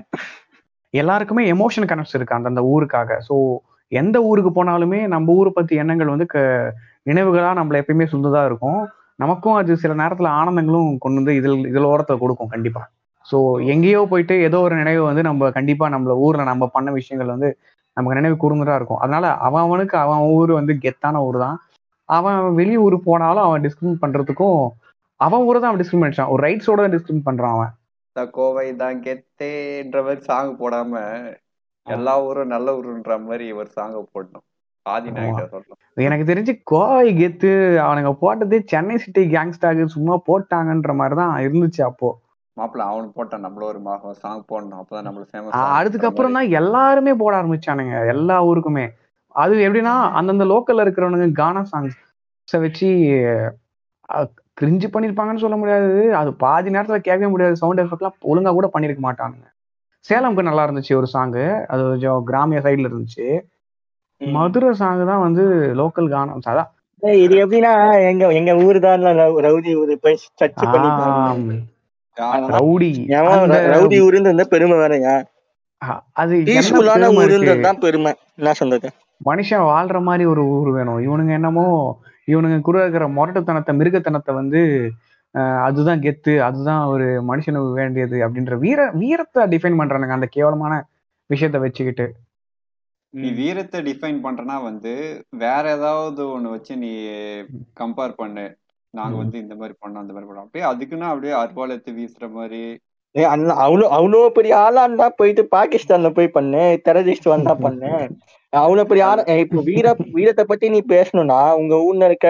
[0.94, 3.18] எல்லாருக்குமே எமோஷன் கனெக்ட்ஸ் இருக்கு அந்தந்த ஊருக்காக.
[3.28, 3.34] ஸோ
[3.92, 6.38] எந்த ஊருக்கு போனாலுமே நம்ம ஊரை பத்தி எண்ணங்கள் வந்து க
[7.06, 8.80] நினைவுகளா நம்மள எப்பயுமே சுந்ததா இருக்கும்.
[9.18, 12.82] நமக்கும் அது சில நேரத்துல ஆனந்தங்களும் கொண்டு வந்து இதில் இதில் ஓரத்தை கொடுக்கும் கண்டிப்பா.
[13.26, 13.36] ஸோ
[13.74, 17.48] எங்கேயோ போயிட்டு ஏதோ ஒரு நினைவு வந்து நம்ம கண்டிப்பா நம்மள ஊர்ல நம்ம பண்ண விஷயங்கள் வந்து
[17.96, 19.00] நமக்கு நினைவு கூர்ந்துதா இருக்கும்.
[19.04, 21.56] அதனால அவன் அவனுக்கு அவன் ஊர் வந்து கெத்தான ஊர் தான்.
[22.08, 24.60] அவன் வெளியூர் போனாலும் அவன் டிஸ்கிரிமினேட் பண்றதுக்கும்
[25.20, 26.32] அவன் ஊரை தான் அவன் டிஸ்கிரிமினேட் பண்றான்.
[26.34, 27.72] ஒரு ரைட்ஸோட தான் டிஸ்கிரிமினேட் பண்றான் அவன்.
[28.36, 31.00] கோவை தான் கெத்தேன்ற மாதிரி சாங் போடாம
[31.86, 34.46] எல்லா ஊரும் நல்ல ஊருன்ற மாதிரி ஒரு சாங்க போடணும்.
[36.06, 37.50] எனக்கு தெரிஞ்சு கோவை கெத்து
[37.84, 42.10] அவனுங்க போட்டது சென்னை சிட்டி கேங்ஸ்டாக்கு சும்மா போட்டாங்கன்ற மாதிரி தான் இருந்துச்சு அப்போ.
[42.56, 47.12] மாப்பிள்ள அவனுக்கு போட்டான் நம்மள ஒரு மாசம் சாங் போடணும் அப்பதான் நம்மளுக்கு ஆஹ் ஃபேமஸ் அதுக்கப்புறம் தான் எல்லாருமே
[47.14, 48.86] போட ஆரம்பிச்சானுங்க எல்லா ஊருக்குமே.
[49.34, 51.98] அது எப்படின்னா அந்தந்த லோக்கல்ல இருக்கிறவனுங்க கானா சாங்ஸ்
[52.48, 52.88] வச்சு
[54.56, 55.90] கிரிஞ்சு பண்ணிருப்பாங்கன்னு சொல்ல முடியாது.
[56.20, 57.60] அது பாதி நேரத்துல கேட்கவே முடியாது.
[57.62, 59.46] சவுண்ட் எஃபெக்ட்லாம் ஒழுங்கா கூட பண்ணிருக்க மாட்டானுங்க.
[60.04, 63.26] சேலம்க்கு நல்லா இருந்துச்சு ஒரு சாங்கு அது கொஞ்சம் கிராமிய சைடுல இருந்துச்சு.
[64.20, 65.42] மதுரை சாங் தான் வந்து
[65.76, 66.40] லோக்கல் கானம்.
[66.48, 66.70] அதான்
[67.24, 67.72] இது எப்படின்னா
[68.08, 69.02] எங்க எங்க ஊரு தான்
[69.46, 70.88] ரவுடி ஊரு போய் சர்ச் பண்ணி
[72.54, 72.90] ரவுடி.
[73.74, 74.76] ரவுடி ஊருன்னு இருந்தா பெருமை
[75.82, 77.60] அ- அது பீஸ்ஃபுல்லான ஊருன்றது?
[77.60, 78.12] தான் பெருமை.
[78.36, 78.88] என்ன சொல்றது?
[79.24, 81.00] மனுஷன் வாழ்ற மாதிரி ஒரு ஊர் வேணும்.
[81.00, 81.66] இவனுங்க என்னமோ
[82.26, 84.90] இவனுங்க கூட இருக்கிற முரட்டுத்தனத்தை மிருகத்தனத்தை வந்து
[85.62, 90.74] அதுதான் கெத்து அதுதான் ஒரு மனுஷனுக்கு வேண்டியது அப்படின்ற வீர வீரத்தை டிஃபைன் பண்றானுங்க அந்த கேவலமான
[91.30, 92.06] விஷயத்த வச்சுக்கிட்டு.
[93.16, 94.92] நீ வீரத்தை டிஃபைன் பண்றனா வந்து
[95.42, 96.90] வேற ஏதாவது ஒண்ணு வச்சு நீ
[97.80, 98.46] கம்பேர் பண்ணு.
[98.94, 99.16] நாங்க.
[99.16, 100.44] வந்து இந்த மாதிரி பண்ணோம் அந்த மாதிரி பண்ணோம்.
[100.44, 102.62] அப்படியே அதுக்குன்னா அப்படியே அருவாள் எடுத்து வீசுற மாதிரி.
[103.56, 106.62] அவ்வளவு அவ்வளவு பெரிய ஆளா இருந்தா போயிட்டு பாகிஸ்தான்ல போய் பண்ணு.
[106.86, 107.92] டெரரிஸ்ட் வந்தா பண்ணு.
[108.52, 112.28] அவ்வளவு பெரிய ஆள இப்போ வீர வீரத்தை பத்தி நீ பேசணும்னா உங்க ஊர்ல இருக்க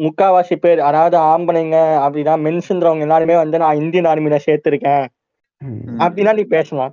[0.00, 5.04] முக்காவாசி பேர் அதாவது ஆம்பளைங்க அப்படிதான் மென்ஸ்ன்றவங்க எல்லாருமே வந்து நான் இந்தியன் ஆர்மில சேர்த்திருக்கேன்.
[6.04, 6.92] அப்படின்னா நீ பேசலாம்.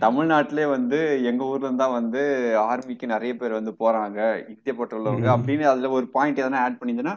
[0.00, 2.22] தமிழ்நாட்டிலே வந்து எங்க ஊர்ல இருந்தா வந்து
[2.64, 5.28] ஆர்மிக்கு நிறைய பேர் வந்து போறாங்க இந்திய உள்ளவங்க.
[5.34, 7.14] அப்படின்னு அதுல ஒரு பாயிண்ட் எதனா add பண்ணிருந்தேன்னா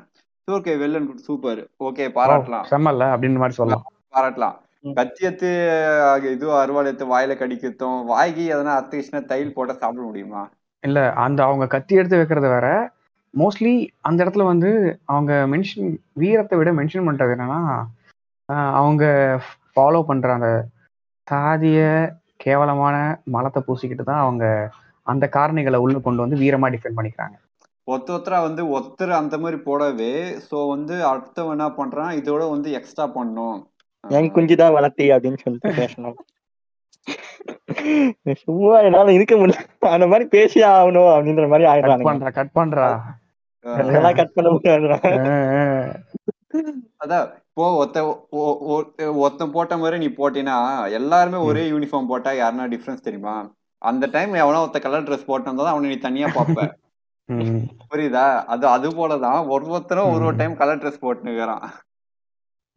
[0.48, 2.66] okay well and good super okay பாராட்டலாம்.
[2.72, 3.84] செம்மல்ல அப்படின்னு மாதிரி சொல்லலாம்.
[4.14, 4.56] பாராட்டலாம்.
[4.84, 4.96] ம்.
[4.96, 5.50] கத்தி எடுத்து
[6.06, 10.42] அஹ், இது அருவாள் எடுத்து வாயில கடிக்கிறதும் வாய்க்கு எதனா அர்த்தகிருஷ்ணா தையல் போட்டா சாப்பிட முடியுமா?
[10.84, 12.68] இல்ல அந்த அவங்க கத்தி எடுத்து வைக்கிறது வேற.
[13.34, 14.70] மோஸ்ட்லி அந்த இடத்துல வந்து
[15.06, 17.62] அவங்க மென்ஷன் வீரத்தை விட மென்ஷன் பண்றது என்னன்னா
[18.76, 19.04] அவங்க
[19.76, 20.50] ஃபாலோ பண்ற அந்த
[21.28, 21.80] சாதிய
[22.42, 22.96] கேவலமான
[23.28, 24.46] மலத்தை பூசிக்கிட்டு தான் அவங்க
[25.08, 27.38] அந்த காரணிகளை உள்ள கொண்டு வந்து வீரமா டிஃபைன் பண்ணிக்கிறாங்க.
[27.88, 30.12] ஒத்த ஒத்தரா வந்து ஒருத்தர் அந்த மாதிரி போடவே
[30.46, 32.12] சோ வந்து அடுத்தவன் என்ன பண்றான்?
[32.20, 33.58] இதோட வந்து எக்ஸ்ட்ரா பண்ணும்.
[34.04, 36.20] என் குஞ்சு தான் வளர்த்தி அப்படின்னு சொல்லிட்டு பேசணும்.
[38.42, 39.62] சும்மா என்னால இருக்க முடியல.
[39.92, 42.88] அந்த மாதிரி பேசி ஆகணும் அப்படின்ற மாதிரி கட் ஆயிடுறாங்க பண்றா கட் பண்றா.
[43.66, 44.88] அஹ், அதெல்லாம் கட் பண்ண முடியாது.
[46.98, 47.98] அதான் இப்போ ஒத்த
[49.22, 50.56] ஒருத்தன் போட்ட மாதிரி நீ போட்டினா
[50.90, 53.36] எல்லாருமே ஒரே யூனிஃபார்ம் போட்டா யாருன்னா டிஃபரன்ஸ் தெரியுமா?
[53.82, 56.66] அந்த டைம் எவனோ ஒருத்த கலர் ட்ரெஸ் போட்டிருந்தா அவனை நீ தனியா பார்ப்ப.
[57.30, 57.62] ம்.
[57.92, 58.26] புரியுதா?
[58.46, 60.36] அது அது போலதான் ஒரு ஒருத்தரும் ஒரு ஒரு.
[60.36, 61.64] டைம் கலர் ட்ரெஸ் போட்டுக்கிறான்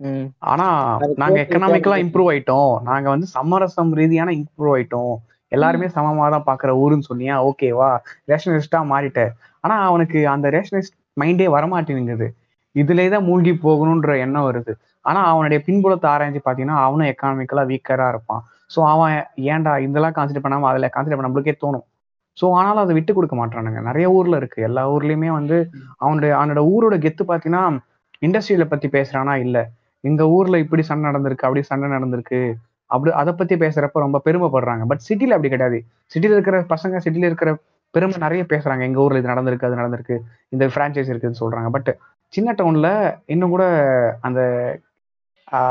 [0.00, 0.26] ம்.
[0.38, 0.66] ஆனா
[1.14, 1.98] நாங்க எக்கனாமிக்கலா.
[2.04, 2.82] இம்ப்ரூவ் ஆயிட்டோம்.
[2.82, 5.14] நாங்க வந்து சமரசம் ரீதியான இம்ப்ரூவ் ஆயிட்டோம்.
[5.48, 7.34] எல்லாருமே சமமா தான் பாக்குற ஊருன்னு சொன்னியா?
[7.50, 7.90] ஓகேவா
[8.28, 9.20] ரேஷனலிஸ்டா மாறிட்ட.
[9.60, 12.28] ஆனா அவனுக்கு அந்த ரேஷனலிஸ்ட் மைண்டே வரமாட்டேங்குது.
[12.74, 14.72] இதுலயே தான் மூழ்கி போகணுன்ற எண்ணம் வருது.
[15.04, 18.42] ஆனா அவனுடைய பின்புலத்தை ஆராய்ஞ்சு பாத்தீங்கன்னா அவனும் எக்கனாமிக்கலா வீக்கரா இருப்பான்.
[18.74, 19.14] ஸோ அவன்
[19.54, 21.84] ஏன்டா இதெல்லாம் கான்சென்ட்ரேட் பண்ணாம அதில் கான்சென்ட்ரேட் பண்ண நம்மளுக்கே தோணும்.
[22.38, 24.60] ஸோ ஆனாலும் அதை விட்டு கொடுக்க மாட்டானுங்க நிறைய ஊர்ல இருக்கு.
[24.68, 25.56] எல்லா ஊர்லயுமே வந்து
[26.04, 27.64] அவனுடைய அவனோட ஊரோட கெத்து பாத்தீங்கன்னா
[28.22, 29.34] இண்டஸ்ட்ரியில பத்தி பேசுறானா?
[29.44, 29.58] இல்ல.
[30.04, 32.40] இந்த ஊர்ல இப்படி சண்டை நடந்திருக்கு அப்படி சண்டை நடந்திருக்கு.
[32.90, 34.82] அப்படி அதை பத்தி பேசுறப்ப ரொம்ப பெருமைப்படுறாங்க.
[34.90, 35.78] பட் சிட்டில அப்படி கிடையாது.
[36.14, 37.50] சிட்டில இருக்கிற பசங்க சிட்டியில் இருக்கிற
[37.94, 38.82] பெருமை நிறைய பேசுறாங்க.
[38.88, 40.16] எங்க ஊர்ல இது நடந்திருக்கு அது நடந்திருக்கு.
[40.48, 41.68] இந்த ஃப்ரான்ச்சைஸ் இருக்குன்னு சொல்றாங்க.
[41.70, 41.90] பட்
[42.34, 42.88] சின்ன டவுன்ல
[43.34, 43.64] இன்னும் கூட
[44.28, 44.40] அந்த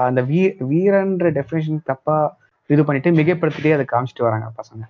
[0.08, 2.18] அந்த வீ வீரன்ற டெஃபினேஷன் தப்பா
[2.70, 4.84] இது பண்ணிட்டு மிகைப்படுத்திட்டே அதை காமிச்சிட்டு வராங்க பசங்க.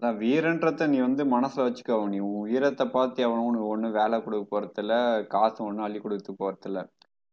[0.00, 1.96] அதான் வீரன்றத நீ வந்து மனசுல வச்சுக்கோ.
[2.12, 4.94] நீ உன் வீரத்தை பார்த்து உனக்கு ஒன்றும் வேலை கொடுக்க போறதில்ல
[5.34, 6.80] காசு ஒன்றும் அள்ளி கொடுக்க போறதில்ல.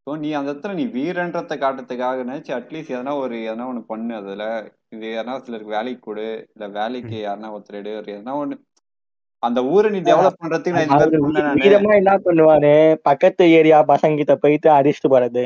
[0.07, 4.13] ஸோ நீ அந்த இடத்துல நீ வீரன்றத்தை காட்டுறதுக்காக நினைச்சு அட்லீஸ்ட் எதனா ஒரு எதனா ஒன்று பண்ணு.
[4.21, 4.43] அதுல
[4.95, 6.27] இது யாருனா சிலருக்கு வேலைக்கு கொடு.
[6.53, 8.57] இல்லை வேலைக்கு யாருனா ஒருத்தர் எடு ஒரு எதனா ஒன்று
[9.43, 12.73] அந்த ஊரை நீ டெவலப் பண்றதுக்கு நான் பண்ணேன் என்ன பண்ணுவாரு?
[13.07, 15.45] பக்கத்து ஏரியா பசங்க கிட்ட போயிட்டு அடிச்சுட்டு போறது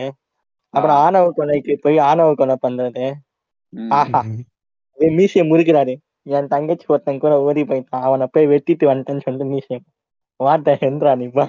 [0.74, 3.06] அப்புறம் ஆணவ கொலைக்கு போய் ஆணவ கொலை பண்றது.
[3.94, 4.22] ஆஹா.
[4.98, 5.94] மீசிய முறுக்கிறாரு.
[6.30, 8.06] என் தங்கச்சி ஒருத்தன் கூட ஓடி போயிட்டான்.
[8.08, 9.86] அவனை போய் வெட்டிட்டு வந்துட்டேன்னு சொல்லிட்டு மீசியம்
[10.40, 11.46] வாட்ட என்றா நீப்பா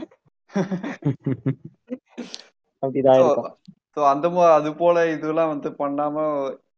[2.83, 3.51] அப்படிதான் ஸோ இருக்கும்.
[3.95, 4.27] ஸோ அந்த
[4.57, 6.17] அது போல இதெல்லாம் வந்து பண்ணாம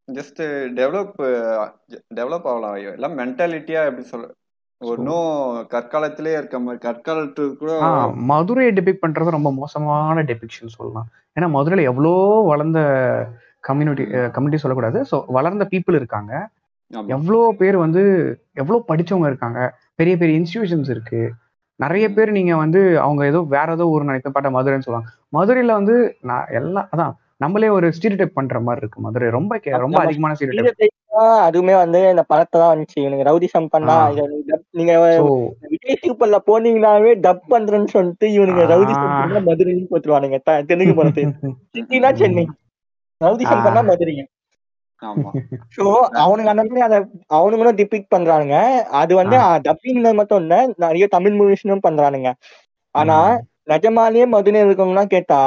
[0.09, 0.41] ஜஸ்ட்
[0.79, 1.19] டெவலப்
[2.19, 2.77] டெவலப் ஆகலாம்.
[2.97, 4.27] எல்லாம் மென்டாலிட்டியா எப்படி சொல்ல
[4.81, 5.29] ஒன்றும்
[5.71, 7.91] கற்காலத்திலே இருக்க மாதிரி கற்காலத்து கூட ஆ
[8.31, 11.07] மதுரையை டெபிக் பண்றது ரொம்ப மோசமான டெபிக்ஷன் சொல்லலாம்.
[11.37, 12.13] ஏன்னா மதுரையில எவ்வளோ
[12.45, 12.81] வளர்ந்த
[13.65, 14.99] கம்யூனிட்டி கம்யூனிட்டி சொல்லக்கூடாது.
[15.11, 16.33] ஸோ வளர்ந்த பீப்புள் இருக்காங்க.
[17.09, 18.03] எவ்வளோ பேர் வந்து
[18.55, 19.61] எவ்வளோ படிச்சவங்க இருக்காங்க.
[19.95, 21.23] பெரிய பெரிய இன்ஸ்டிடியூஷன்ஸ் இருக்கு.
[21.81, 22.07] நிறைய.
[22.17, 25.09] பேர் நீங்க வந்து அவங்க ஏதோ வேற ஏதோ ஊர் நினைக்க பாட்ட மதுரைன்னு சொல்லுவாங்க.
[25.33, 29.29] மதுரையில வந்து நான் எல்லாம் அதான் நம்மளே ஒரு ஸ்டீரியோடைப் பண்ற மாதிரி இருக்கு மதுரை.
[29.31, 29.53] ரொம்ப
[29.85, 30.85] ரொம்ப அதிகமான ஸ்டீரியோடைப்
[31.45, 33.01] அதுவுமே வந்து இந்த படத்தை தான் வந்துச்சு.
[33.75, 34.09] பண்ணா ஆ.
[34.13, 34.25] இதை
[34.73, 34.93] நீங்க
[35.73, 40.39] விஜய் டியூப்ல போனீங்கன்னாவே டப் பண்றேன்னு சொல்லிட்டு இவனுங்க ரவுடிசம் பண்ணா மதுரைன்னு போட்டுருவானுங்க.
[40.71, 41.25] தெலுங்கு படத்தை.
[41.75, 42.45] சிட்டினா சென்னை.
[43.21, 44.15] ரவுடிசம் பண்ணா மதுரை
[45.03, 45.31] ஆமா.
[45.77, 45.85] சோ
[46.23, 46.97] அவனுங்க அந்த மாதிரி அத
[47.37, 48.57] அவனுங்களும் டிபிக் பண்றானுங்க.
[49.01, 52.31] அது வந்து டப்பிங்ல மட்டும் இல்ல நிறைய தமிழ் மூவிஸ்னும் பண்றானுங்க.
[52.95, 53.17] ஆனா
[53.71, 55.41] நிஜமாலேயே மதுரை இருக்கவங்கலாம் கேட்டா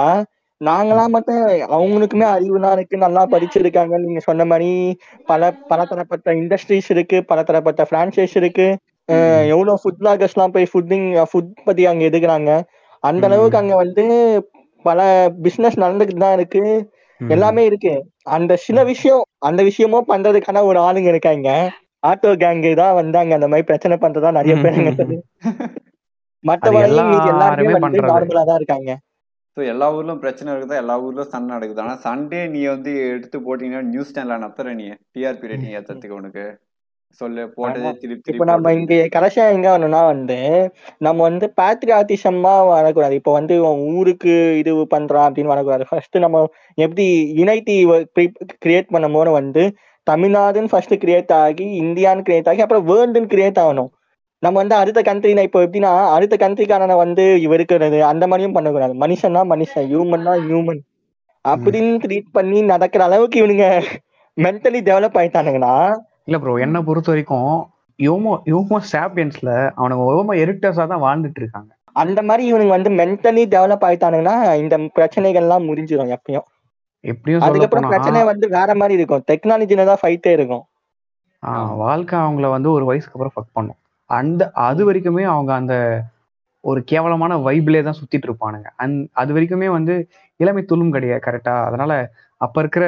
[0.62, 1.42] நாங்களாம் மட்டும்
[1.76, 2.98] அவங்களுக்குமே அறிவுலாம் இருக்கு.
[2.98, 4.70] நல்லா படிச்சிருக்காங்க நீங்க சொன்ன மாதிரி
[5.26, 8.68] பல பலதரப்பட்ட இண்டஸ்ட்ரீஸ் இருக்கு பலதரப்பட்ட பிரான்ச்சைஸ் இருக்கு.
[9.10, 12.52] அஹ் எவ்வளவு ஃபுட் பிளாகர்ஸ் எல்லாம் போய் ஃபுட்டிங் ஃபுட் பத்தி அங்க எடுக்கிறாங்க.
[13.04, 13.28] அந்த.
[13.28, 14.06] அளவுக்கு அங்க வந்து
[14.86, 15.00] பல
[15.42, 16.64] பிசினஸ் நடந்துகிட்டு தான் இருக்கு.
[17.22, 17.94] எல்லாமே இருக்கு.
[18.30, 21.50] அந்த சில விஷயம் அந்த விஷயமும் பண்றதுக்கான ஒரு ஆளுங்க இருக்காங்க.
[22.08, 24.78] ஆட்டோ கேங்கு தான் வந்து அங்க அந்த மாதிரி பிரச்சனை பண்றதா நிறைய பேர்
[27.10, 27.74] மீதி எல்லாருமே.
[28.10, 28.92] நார்மலா தான் இருக்காங்க.
[29.58, 30.80] ஸோ எல்லா ஊர்லயும் பிரச்சனை இருக்குதா?
[30.82, 31.82] எல்லா ஊர்லயும் சண்டை நடக்குது?
[31.84, 34.88] ஆனா சண்டே நீ வந்து எடுத்து போட்டீங்கன்னா நியூஸ் சேனல்ல நத்துற நீ.
[35.16, 36.44] டிஆர்பி ரேட்டிங் ஏத்தறதுக்கு உனக்கு.
[37.22, 37.92] சொல்லு போட்டதே.
[38.02, 38.74] திருப்பி இப்ப நம்ம.
[38.80, 40.38] இங்க கடைசியா எங்க வரணும்னா வந்து
[41.06, 43.18] நம்ம வந்து பேட்ரியாட்டிசமா வரக்கூடாது.
[43.20, 43.56] இப்ப வந்து
[43.96, 45.88] ஊருக்கு இது பண்றான் அப்படின்னு வரக்கூடாது.
[45.92, 46.44] ஃபர்ஸ்ட் நம்ம
[46.86, 47.08] எப்படி
[47.42, 47.78] யுனைட்டி
[48.66, 49.64] கிரியேட் பண்ணும் போது வந்து
[50.08, 53.90] தமிழ்நாடுன்னு ஃபர்ஸ்ட் கிரியேட் ஆகி இந்தியான்னு கிரியேட் ஆகி அப்புறம் வேர்ல்டுன்னு கிரியேட் ஆகணும்.
[54.44, 58.94] நம்ம வந்து அடுத்த கண்ட்ரினா இப்போ எப்படின்னா அடுத்த கண்ட்ரிக்காரனை வந்து இருக்கிறது அந்த மாதிரியும் பண்ணக்கூடாது.
[59.04, 60.82] மனுஷன்னா மனுஷன் ஹியூமன்னா ஹியூமன்
[61.46, 63.68] அப்படின்னு ட்ரீட் பண்ணி நடக்கிற அளவுக்கு இவனுங்க
[64.38, 65.74] மென்டலி டெவலப் ஆயிட்டானுங்கன்னா
[66.28, 67.52] இல்ல ப்ரோ என்ன பொறுத்த வரைக்கும்
[68.00, 71.70] யோமோ யோமோ சாப்பியன்ஸ்ல அவனுங்க ஓமோ எரிக்டர்ஸா தான் வாழ்ந்துட்டு இருக்காங்க.
[71.96, 76.48] அந்த மாதிரி இவனுங்க வந்து மென்டலி டெவலப் ஆயிட்டானுங்கன்னா இந்த பிரச்சனைகள்லாம் முடிஞ்சிடும் எப்பயும்.
[77.04, 79.24] எப்படியும் அதுக்கப்புறம் பிரச்சனை வந்து வேற மாதிரி இருக்கும்.
[79.30, 80.64] டெக்னாலஜில தான் ஃபைட்டே இருக்கும்.
[81.84, 83.80] வாழ்க்கை அவங்கள வந்து ஒரு வயசுக்கு அப்புறம் ஃபக் பண்ணும்.
[84.10, 85.76] அந்த அது வரைக்குமே அவங்க அந்த
[86.64, 88.68] ஒரு கேவலமான வைப்லே தான் சுத்திட்டு இருப்பானுங்க.
[88.76, 90.08] அந் அது வரைக்குமே வந்து
[90.40, 91.92] இளமை துள்ளும் கிடையாது கரெக்டா அதனால
[92.38, 92.86] அப்ப இருக்கிற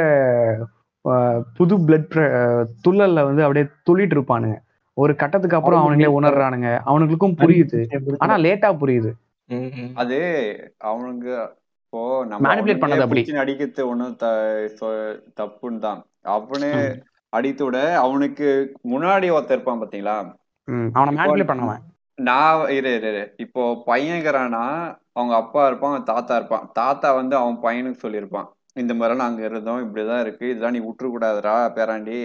[1.55, 2.15] புது பிளட்
[2.84, 4.58] துள்ளல்ல வந்து அப்படியே துள்ளிட்டு இருப்பானுங்க.
[4.93, 6.69] ஒரு கட்டத்துக்கு அப்புறம் அவனுங்களே உணர்றானுங்க.
[6.86, 7.82] அவனுங்களுக்கும் புரியுது.
[8.17, 9.12] ஆனா லேட்டா புரியுது.
[9.95, 10.17] அது
[10.84, 11.27] அவனுங்க
[11.84, 13.21] இப்போ நம்ம Manipulate பண்ணது அப்படி.
[13.21, 14.25] பிடிச்சி நடிக்கிறது ஒண்ணும் த
[14.79, 16.05] சொ- தப்புன்னு தான்.
[16.21, 16.71] அவனே
[17.29, 18.47] அடித்து விட அவனுக்கு
[18.89, 20.17] முன்னாடி ஒருத்தன் இருப்பான் பாத்தீங்களா
[20.93, 21.82] அவனை மேனிபுலேட் பண்ணவன்.
[22.15, 23.34] நான் இரு இரு இரு.
[23.38, 24.63] இப்போ பையன்கிறானா
[25.12, 26.69] அவங்க அப்பா இருப்பான் அவன் தாத்தா இருப்பான்.
[26.73, 28.47] தாத்தா வந்து அவன் பையனுக்கு சொல்லியிருப்பான்.
[28.73, 30.49] இந்த மாதிரிலாம் நாங்க இருந்தோம் இப்படிதான் இருக்கு.
[30.49, 32.19] இதெல்லாம் நீ விட்டுற கூடாதுடா பேராண்டி.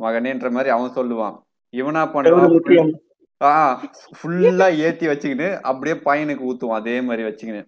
[0.00, 1.36] மகனேன்ற மாதிரி அவன் சொல்லுவான்.
[1.74, 2.92] இவனா பண்ணுவான்.
[3.40, 3.76] ஆஹ்
[4.18, 7.62] ஃபுல்லா ஏத்தி வச்சுக்கின்னு அப்படியே பையனுக்கு ஊத்துவான் அதே மாதிரி வச்சுக்கின்னு.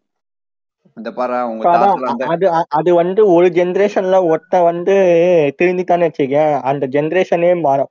[0.96, 4.94] இந்த பாரு உங்க அதான், தாத்தா அந்த அது அது வந்து ஒரு ஜெனரேஷன்ல ஒருத்த வந்து
[5.62, 7.90] திருந்தித்தானே வச்சுக்க அந்த ஜெனரேஷனே மாறும்.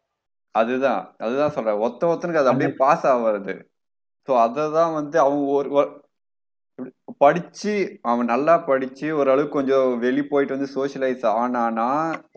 [0.55, 1.81] அதுதான் அதுதான் சொல்றேன்.
[1.85, 3.53] ஒத்த ஒத்தனுக்கு அது அப்படியே பாஸ் ஆகுறது
[4.27, 5.69] ஸோ அததான் வந்து அவன் ஒரு
[7.21, 7.73] படிச்சு
[8.11, 11.87] அவன் நல்லா படிச்சு ஓரளவுக்கு கொஞ்சம் வெளி போயிட்டு வந்து சோஷியலைஸ் ஆனானா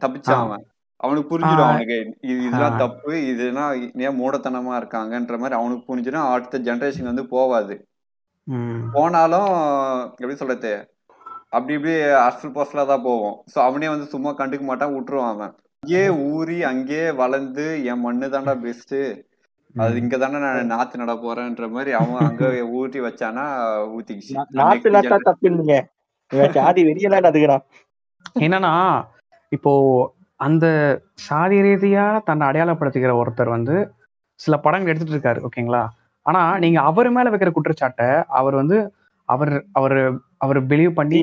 [0.03, 0.43] தப்பிச்சான்.
[0.47, 0.65] அவன்.
[1.01, 1.69] அவனுக்கு புரிஞ்சிடும்.
[1.69, 1.97] அவனுக்கு.
[2.31, 2.79] இது இதெல்லாம்.
[2.83, 3.71] தப்பு இதெல்லாம்
[4.07, 6.29] ஏன் மூடத்தனமா இருக்காங்கன்ற மாதிரி அவனுக்கு புரிஞ்சிடும்.
[6.35, 7.77] அடுத்த ஜெனரேஷன் வந்து போவாது.
[8.95, 9.51] போனாலும்
[10.21, 10.73] எப்படி சொல்றது?
[11.51, 11.95] அப்படி இப்படி
[12.27, 13.37] அரசல் பொசலா தான் போவோம்.
[13.53, 15.55] சோ அவனே வந்து சும்மா கண்டுக்க மாட்டான் விட்டுருவான் அவன்.
[15.89, 18.95] அங்கேயே ஊறி அங்கேயே வளர்ந்து என் மண்ணு தாண்டா பெஸ்ட்
[19.75, 22.45] அது இங்க தானே நான் நாத்து நட போறேன்ற மாதிரி அவன் அங்க
[22.79, 23.45] ஊட்டி வச்சானா
[23.93, 24.33] ஊத்திக்கிச்சு.
[24.37, 25.77] நா- நாட்டு நாட்டா தப்பு இல்லைங்க
[26.57, 27.63] ஜாதி வெறியெல்லாம் நதுக்குறான்
[28.41, 28.73] என்னன்னா
[29.53, 29.73] இப்போ
[30.41, 30.67] அந்த
[31.27, 33.77] சாதி ரீதியா தன்னை அடையாளப்படுத்திக்கிற ஒருத்தர் வந்து
[34.41, 35.85] சில படங்கள் எடுத்துட்டு இருக்காரு ஓகேங்களா?
[36.27, 38.79] ஆனா நீங்க அவர் மேல வைக்கிற குற்றச்சாட்டை அவர் வந்து
[39.29, 39.99] அவர் அவர்
[40.39, 41.21] அவர் பிலீவ் பண்ணி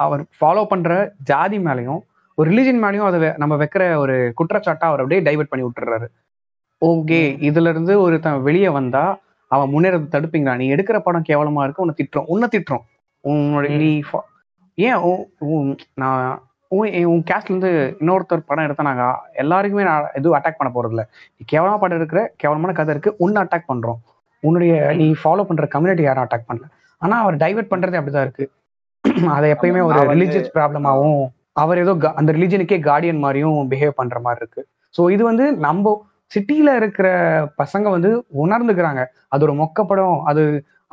[0.00, 0.90] அவர் ஃபாலோ பண்ற
[1.26, 2.02] ஜாதி மேலயும்
[2.40, 6.08] ஒரு ரிலிஜன் மேலயும் அதை நம்ம வைக்கிற ஒரு குற்றச்சாட்டை அவர் அப்படியே டைவர்ட் பண்ணி விட்டுறாரு
[6.82, 9.02] ஓகே இதுல இருந்து ஒருத்தன் வெளியே வந்தா
[9.50, 10.56] அவன் முன்னேறதை தடுப்பீங்களா?
[10.56, 12.26] நீ எடுக்கிற படம் கேவலமா இருக்கு உன்னை திட்டுறோம்.
[12.26, 12.84] உன்னை திட்டுறோம்.
[13.24, 13.90] உன்னுடைய நீ
[14.78, 15.00] ஏன்
[15.94, 16.28] நான்
[16.70, 19.04] உன் கேஸ்ட்ல இருந்து இன்னொருத்தர் படம் எடுத்தா நாங்க
[19.34, 21.02] எல்லாருக்குமே நான் எதுவும் அட்டாக் பண்ண போறது இல்ல
[21.36, 24.00] நீ கேவலமா படம் இருக்கிற கேவலமான கதை இருக்கு உன்னை அட்டாக் பண்றோம்.
[24.42, 26.66] உன்னுடைய நீ ஃபாலோ பண்ற கம்யூனிட்டி யாரும் அட்டாக் பண்ணல.
[27.02, 28.46] ஆனா அவர் டைவர்ட் பண்றதே அப்படிதான் இருக்கு.
[29.34, 31.20] அதை எப்பயுமே ஒரு ரிலீஜியஸ் ப்ராப்ளமாவும்
[31.62, 34.62] அவர் ஏதோ அந்த ரிலீஜனுக்கே கார்டியன் மாதிரியும் பிஹேவ் பண்ற மாதிரி இருக்கு.
[34.94, 35.92] ஸோ இது வந்து நம்ம
[36.32, 37.06] சிட்டியில இருக்கிற
[37.58, 38.10] பசங்க வந்து
[38.42, 39.02] உணர்ந்துக்கிறாங்க.
[39.28, 40.18] அது ஒரு மொக்க படம்.
[40.24, 40.42] அது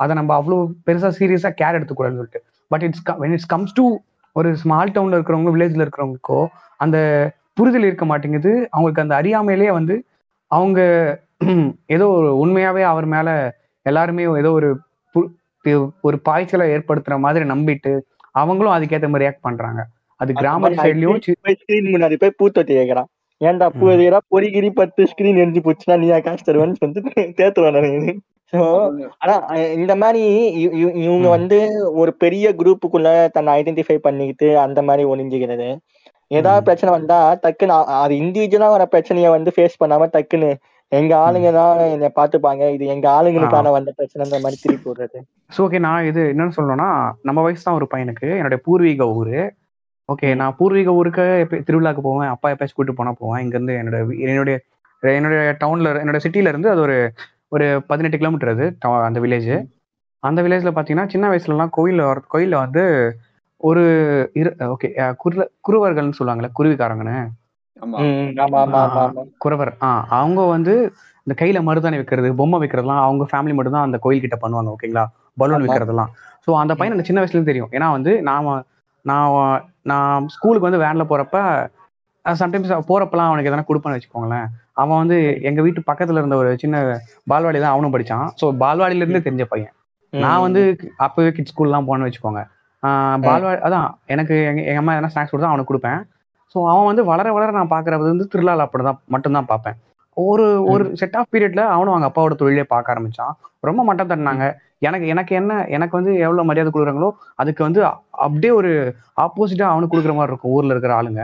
[0.00, 0.56] அதை நம்ம அவ்வளோ
[0.86, 2.40] பெருசா சீரியஸா கேர் எடுத்துக்கூடாதுன்னு சொல்லிட்டு.
[2.70, 3.84] But it's when it's comes to
[4.36, 6.40] ஒரு ஸ்மால் டவுன்ல இருக்கிறவங்க வில்லேஜ்ல இருக்கிறவங்களுக்கோ
[6.80, 6.98] அந்த
[7.54, 8.52] புரிதல் இருக்க மாட்டேங்குது.
[8.70, 9.96] அவங்களுக்கு அந்த அறியாமையிலேயே வந்து
[10.50, 10.80] அவங்க
[11.94, 13.28] ஏதோ ஒரு உண்மையாவே அவர் மேல
[13.86, 14.68] எல்லாருமே ஏதோ ஒரு
[15.14, 15.30] பு-
[16.00, 17.92] ஒரு பாய்ச்சலை ஏற்படுத்துற மாதிரி நம்பிட்டு
[18.34, 19.80] அவங்களும் அதுக்கேற்ற மாதிரி ரியாக்ட் பண்றாங்க.
[20.20, 21.20] அது கிராம சைட்லயும்
[21.58, 23.08] ஸ்கிரீன் முன்னாடி போய் பூத்தொட்டி கேக்குறான்.
[23.40, 23.76] ஏன்டா ம்.
[23.80, 28.18] பூதியரா பொறிகிரி பத்து ஸ்கிரீன் எரிஞ்சு போச்சுன்னா நீயா காசு தருவேன்னு சொல்லிட்டு தேத்துருவேன்
[29.22, 29.34] ஆனா
[29.78, 30.22] இந்த மாதிரி
[31.02, 31.26] இவங்க.
[31.34, 31.58] வந்து
[32.00, 35.68] ஒரு பெரிய குரூப்புக்குள்ள தன்னை ஐடென்டிஃபை பண்ணிக்கிட்டு அந்த மாதிரி ஒளிஞ்சுக்கிறது
[36.30, 36.64] ஏதாவது.
[36.66, 40.50] பிரச்சனை வந்தா டக்குன்னு அது இண்டிவிஜுவலா வர பிரச்சனைய வந்து ஃபேஸ் பண்ணாம டக்குன்னு
[40.92, 41.12] எங்க.
[41.24, 45.18] ஆளுங்க தான் என்னை பாத்துப்பாங்க இது எங்க ஆளுங்களுக்கான வந்த பிரச்சனைன்ற மாதிரி திருப்பி விடுறது.
[45.50, 46.90] ஸோ ஓகே நான் இது என்னன்னு சொல்லணும்னா
[47.24, 48.28] நம்ம வயசு தான் ஒரு பையனுக்கு.
[48.38, 49.34] என்னுடைய பூர்வீக ஊர்.
[50.08, 52.28] ஓகே நான் பூர்வீக ஊருக்கு எப்ப திருவிழாக்கு போவேன்.
[52.28, 53.42] அப்பா எப்பயாச்சும் கூட்டு போனா போவேன்.
[53.44, 53.96] இங்கேருந்து என்னோட
[54.26, 54.56] என்னுடைய
[55.02, 56.96] என்னுடைய டவுன்ல என்னோட சிட்டில இருந்து அது ஒரு
[57.48, 59.50] ஒரு பதினெட்டு கிலோமீட்டர் அது town- அந்த வில்லேஜ்
[60.22, 62.82] அந்த வில்லேஜ்ல பாத்தீங்கன்னா சின்ன வயசுலலாம் கோயில்ல வர கோயில்ல வந்து
[63.60, 63.82] ஒரு
[64.34, 65.36] இரு ஓகே குரு
[65.66, 67.18] குருவர்கள்னு சொல்லுவாங்கல்ல குருவிக்காரங்கன்னு.
[69.38, 69.72] குறவர்.
[69.82, 69.88] ஆ
[70.18, 70.74] அவங்க வந்து
[71.26, 75.04] இந்த கையில மருதாணி வைக்கிறது பொம்மை வைக்கிறதுலாம் அவங்க ஃபேமிலி மட்டும் தான் அந்த கோயில் கிட்ட பண்ணுவாங்க ஓகேங்களா
[75.38, 75.64] பலூன் ஆமா.
[75.64, 76.10] வைக்கிறதெல்லாம்.
[76.46, 77.70] ஸோ அந்த பையன் எனக்கு சின்ன வயசுல இருந்து தெரியும்.
[77.72, 78.54] ஏன்னா வந்து நாம
[79.04, 81.38] நான் நான் ஸ்கூலுக்கு வந்து வேன்ல போறப்ப
[82.24, 84.46] சம்டைம்ஸ் போறப்பெல்லாம் அவனுக்கு எதனா கொடுப்பேன்னு வச்சுக்கோங்களேன்.
[84.82, 86.76] அவன் வந்து ம் எங்க வீட்டு பக்கத்துல இருந்த ஒரு சின்ன
[87.30, 88.26] பால்வாடி தான் அவனும் படிச்சான்.
[88.40, 89.72] ஸோ பால்வாடியில இருந்தே ம் தெரிஞ்ச பையன்.
[90.12, 90.62] நான் வந்து
[91.06, 92.42] அப்பவே கிட் ஸ்கூல்லாம் போனேன்னு வச்சுக்கோங்க.
[93.26, 96.00] பால்வாடி அதான் எனக்கு எங்க எங்க அம்மா எதனா ஸ்நாக்ஸ் கொடுத்தா அவனுக்கு கொடுப்பேன்.
[96.54, 99.76] ஸோ அவன் வந்து வளர வளர நான் பார்க்கறது வந்து திருவிழாவில் அப்படிதான் மட்டும்தான் பார்ப்பேன்.
[100.16, 103.34] ஒரு ஒரு செட் ஆஃப் பீரியட்ல அவனும் அவங்க அப்பாவோட தொழிலே பார்க்க ஆரம்பிச்சான்.
[103.68, 104.46] ரொம்ப மட்டம் தட்டினாங்க.
[104.82, 107.80] எனக்கு எனக்கு என்ன எனக்கு வந்து எவ்வளவு மரியாதை கொடுக்குறாங்களோ அதுக்கு வந்து
[108.26, 108.70] அப்படியே ஒரு
[109.24, 110.54] ஆப்போசிட்டா அவனுக்கு கொடுக்குற மாதிரி இருக்கும்.
[110.56, 111.22] ஊர்ல இருக்கிற ஆளுங்க.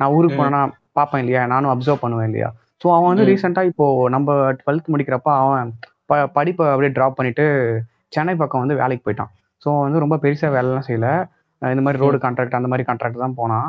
[0.00, 1.42] நான் ஊருக்கு போனேன்னா பார்ப்பேன் இல்லையா?
[1.46, 2.48] நானும் அப்சர்வ் பண்ணுவேன் இல்லையா?
[2.82, 3.30] ஸோ அவன் வந்து ம்.
[3.30, 4.28] ரீசெண்டா இப்போ நம்ம
[4.60, 5.70] டுவெல்த் முடிக்கிறப்ப அவன்
[6.06, 7.44] ப படிப்பை அப்படியே ட்ராப் பண்ணிட்டு
[8.08, 9.30] சென்னை பக்கம் வந்து வேலைக்கு போயிட்டான்.
[9.62, 11.08] ஸோ வந்து ரொம்ப பெருசா வேலைலாம் செய்யல.
[11.62, 13.68] இந்த மாதிரி ரோடு கான்ட்ராக்ட் அந்த மாதிரி கான்ட்ராக்ட் தான் போனான்.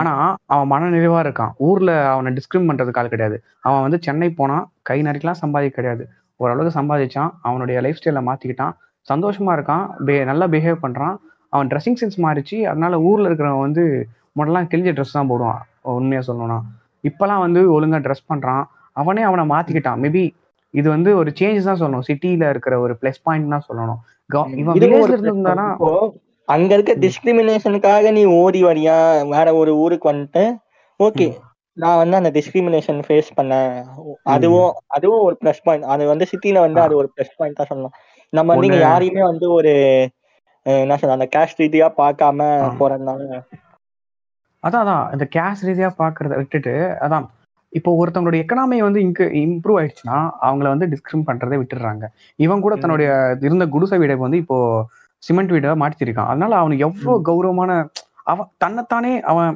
[0.00, 0.12] ஆனா
[0.54, 1.52] அவன் மன நிறைவா இருக்கான்.
[1.66, 3.36] ஊர்ல அவனை டிஸ்கிரிம் பண்றதுக்கு ஆள் கிடையாது.
[3.66, 6.04] அவன் வந்து சென்னை போனான் கை நிறைக்கலாம் சம்பாதிக்க கிடையாது.
[6.40, 8.72] ஓரளவுக்கு சம்பாதிச்சான் அவனுடைய லைஃப் ஸ்டைலை மாத்திக்கிட்டான்.
[9.12, 11.16] சந்தோஷமா இருக்கான் பே- நல்லா பிஹேவ் பண்றான்.
[11.48, 16.60] அவன் ட்ரெஸ்ஸிங் சென்ஸ் மாறிச்சு அதனால ஊர்ல இருக்கிறவன் வந்து முதல்லாம் கிழிஞ்ச ட்ரெஸ் தான் போடுவான் உண்மையா சொல்லணும்னா.
[17.02, 20.00] இப்பெல்லாம் வந்து ஒழுங்கா ட்ரெஸ் பண்றான் அவனே அவனை மாத்திக்கிட்டான்.
[20.00, 20.30] மேபி
[20.70, 22.00] இது வந்து ஒரு சேஞ்ச் தான் சொல்லணும்.
[22.08, 23.96] சிட்டில இருக்கிற ஒரு ப்ளஸ் பாயிண்ட் தான் சொல்லணும்.
[24.56, 25.28] இவன் வில்லேஜ்ல
[26.44, 29.28] அங்க இருக்க டிஸ்கிரிமினேஷனுக்காக நீ ஓடி வரியா?
[29.28, 30.56] வேற ஒரு ஊருக்கு வந்துட்டு
[30.98, 31.36] ஓகே
[31.76, 33.74] நான் வந்து அந்த டிஸ்கிரிமினேஷன் ஃபேஸ் பண்ணேன்.
[34.34, 37.94] அதுவும் அதுவும் ஒரு ப்ளஸ் பாயிண்ட் அது வந்து சிட்டில வந்து அது ஒரு ப்ளஸ் பாயிண்ட் தான் சொல்லலாம்
[38.32, 39.72] நம்ம இங்க யாரையுமே வந்து ஒரு
[40.66, 42.40] என்ன சொல்ற அந்த கேஸ்ட் ரீதியா பார்க்காம.
[42.80, 43.38] போறதுனால.
[44.62, 45.04] அதான் அதான்.
[45.14, 47.26] இந்த கேஷ் ரீதியா பாக்குறத விட்டுட்டு அதான்.
[47.72, 50.16] இப்போ ஒருத்தவங்களோட எக்கனாமி வந்து இங்க இம்ப்ரூவ் ஆயிடுச்சுன்னா
[50.46, 52.04] அவங்கள வந்து டிஸ்கிரிம் பண்றதை விட்டுடுறாங்க.
[52.38, 53.10] இவன் கூட தன்னுடைய
[53.46, 54.58] இருந்த குடிசை வீடை வந்து இப்போ
[55.22, 56.30] சிமெண்ட் வீடை மாற்றிருக்கான்.
[56.32, 57.72] அதனால அவனுக்கு எவ்வளவு கௌரவமான
[58.24, 59.50] அவன் தன்னைத்தானே அவன்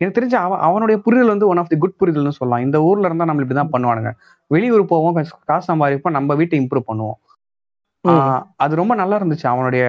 [0.00, 2.64] எனக்கு தெரிஞ்ச அவன் அவனுடைய புரிதல் வந்து ஒன் ஆஃப் தி குட் புரிதல்னு சொல்லலாம்.
[2.66, 4.10] இந்த ஊர்ல இருந்தா நம்ம இப்படிதான் பண்ணுவானுங்க.
[4.50, 5.16] வெளியூர் போவோம்
[5.48, 7.18] காசு சம்பாதிப்போம் நம்ம வீட்டை இம்ப்ரூவ் பண்ணுவோம்.
[8.62, 9.84] அது ரொம்ப நல்லா இருந்துச்சு அவனுடைய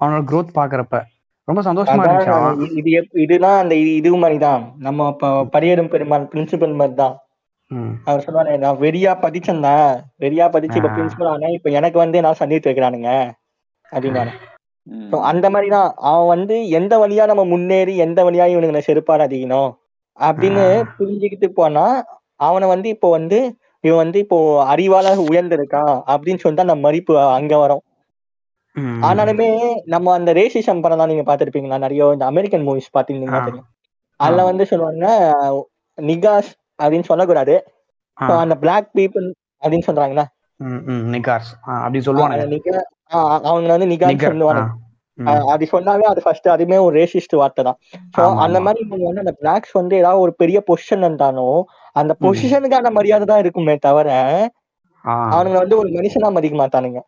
[0.00, 0.96] அவனோட growth பாக்குறப்ப.
[1.48, 2.32] ரொம்ப சந்தோஷமா இருந்துச்சு
[2.80, 2.90] இது
[3.24, 7.14] இதுதான் அந்த இது மாதிரி தான் நம்ம இப்போ படியடும் பெருமாள் பிரின்சிபல் மாதிரி தான்.
[8.06, 9.74] அவர் சொல்லுவானே நான் வெறியா படிச்சேன்டா
[10.24, 11.56] வெறியா படிச்சு இப்ப பிரின்சிபல் ஆனேன்.
[11.58, 13.10] இப்ப எனக்கு வந்து நான் சந்தித்து வைக்கிறானுங்க?
[13.92, 14.57] அப்படின்னு ஸோ ம்.
[15.30, 19.70] அந்த மாதிரி தான் அவன் வந்து எந்த வழியா நம்ம முன்னேறி எந்த வழியா இவனுங்களை செருப்பார் அதிகணும்
[20.18, 20.64] அப்படின்னு
[20.98, 21.84] புரிஞ்சுக்கிட்டு போனா
[22.40, 23.38] அவனை வந்து இப்போ வந்து
[23.84, 24.38] இவன் வந்து இப்போ
[24.72, 27.82] அறிவால உயர்ந்திருக்கான் அப்படின்னு சொல்லிட்டு அந்த மதிப்பு அங்க வரும்.
[29.06, 29.48] ஆனாலுமே
[29.86, 33.68] நம்ம அந்த ரேசிசம் படம் தான் நீங்க பாத்திருப்பீங்களா நிறைய இந்த அமெரிக்கன் மூவிஸ் பாத்தீங்கன்னா தெரியும்?
[34.20, 35.06] அதுல வந்து சொல்லுவாங்க
[35.98, 37.54] நிகாஸ் அப்படின்னு சொல்லக்கூடாது.
[38.38, 39.26] அந்த பிளாக் பீப்புள்
[39.62, 40.24] அப்படின்னு சொல்றாங்களா
[40.60, 42.42] ம் ம் நிகார்ஸ் ஆ, அப்படி ஆஹ்
[43.10, 44.10] அவங்க வந்து நிகர்
[45.18, 47.78] ஆஹ் அது சொன்னாவே அது ஃபர்ஸ்ட் அதுமே ஒரு ரேசிஸ்ட் வார்த்தை தான்.
[48.14, 51.58] ஸோ அந்த மாதிரி நீங்க வந்து அந்த பிளாக்ஸ் வந்து ஏதாவது ஒரு பெரிய பொசிஷன் இருந்தாலும்
[51.96, 54.10] அந்த பொசிஷனுக்கான மரியாதை தான் இருக்குமே தவிர
[55.30, 57.00] அவனுங்க வந்து ஒரு மனுஷனா மதிக்க மாட்டானுங்க.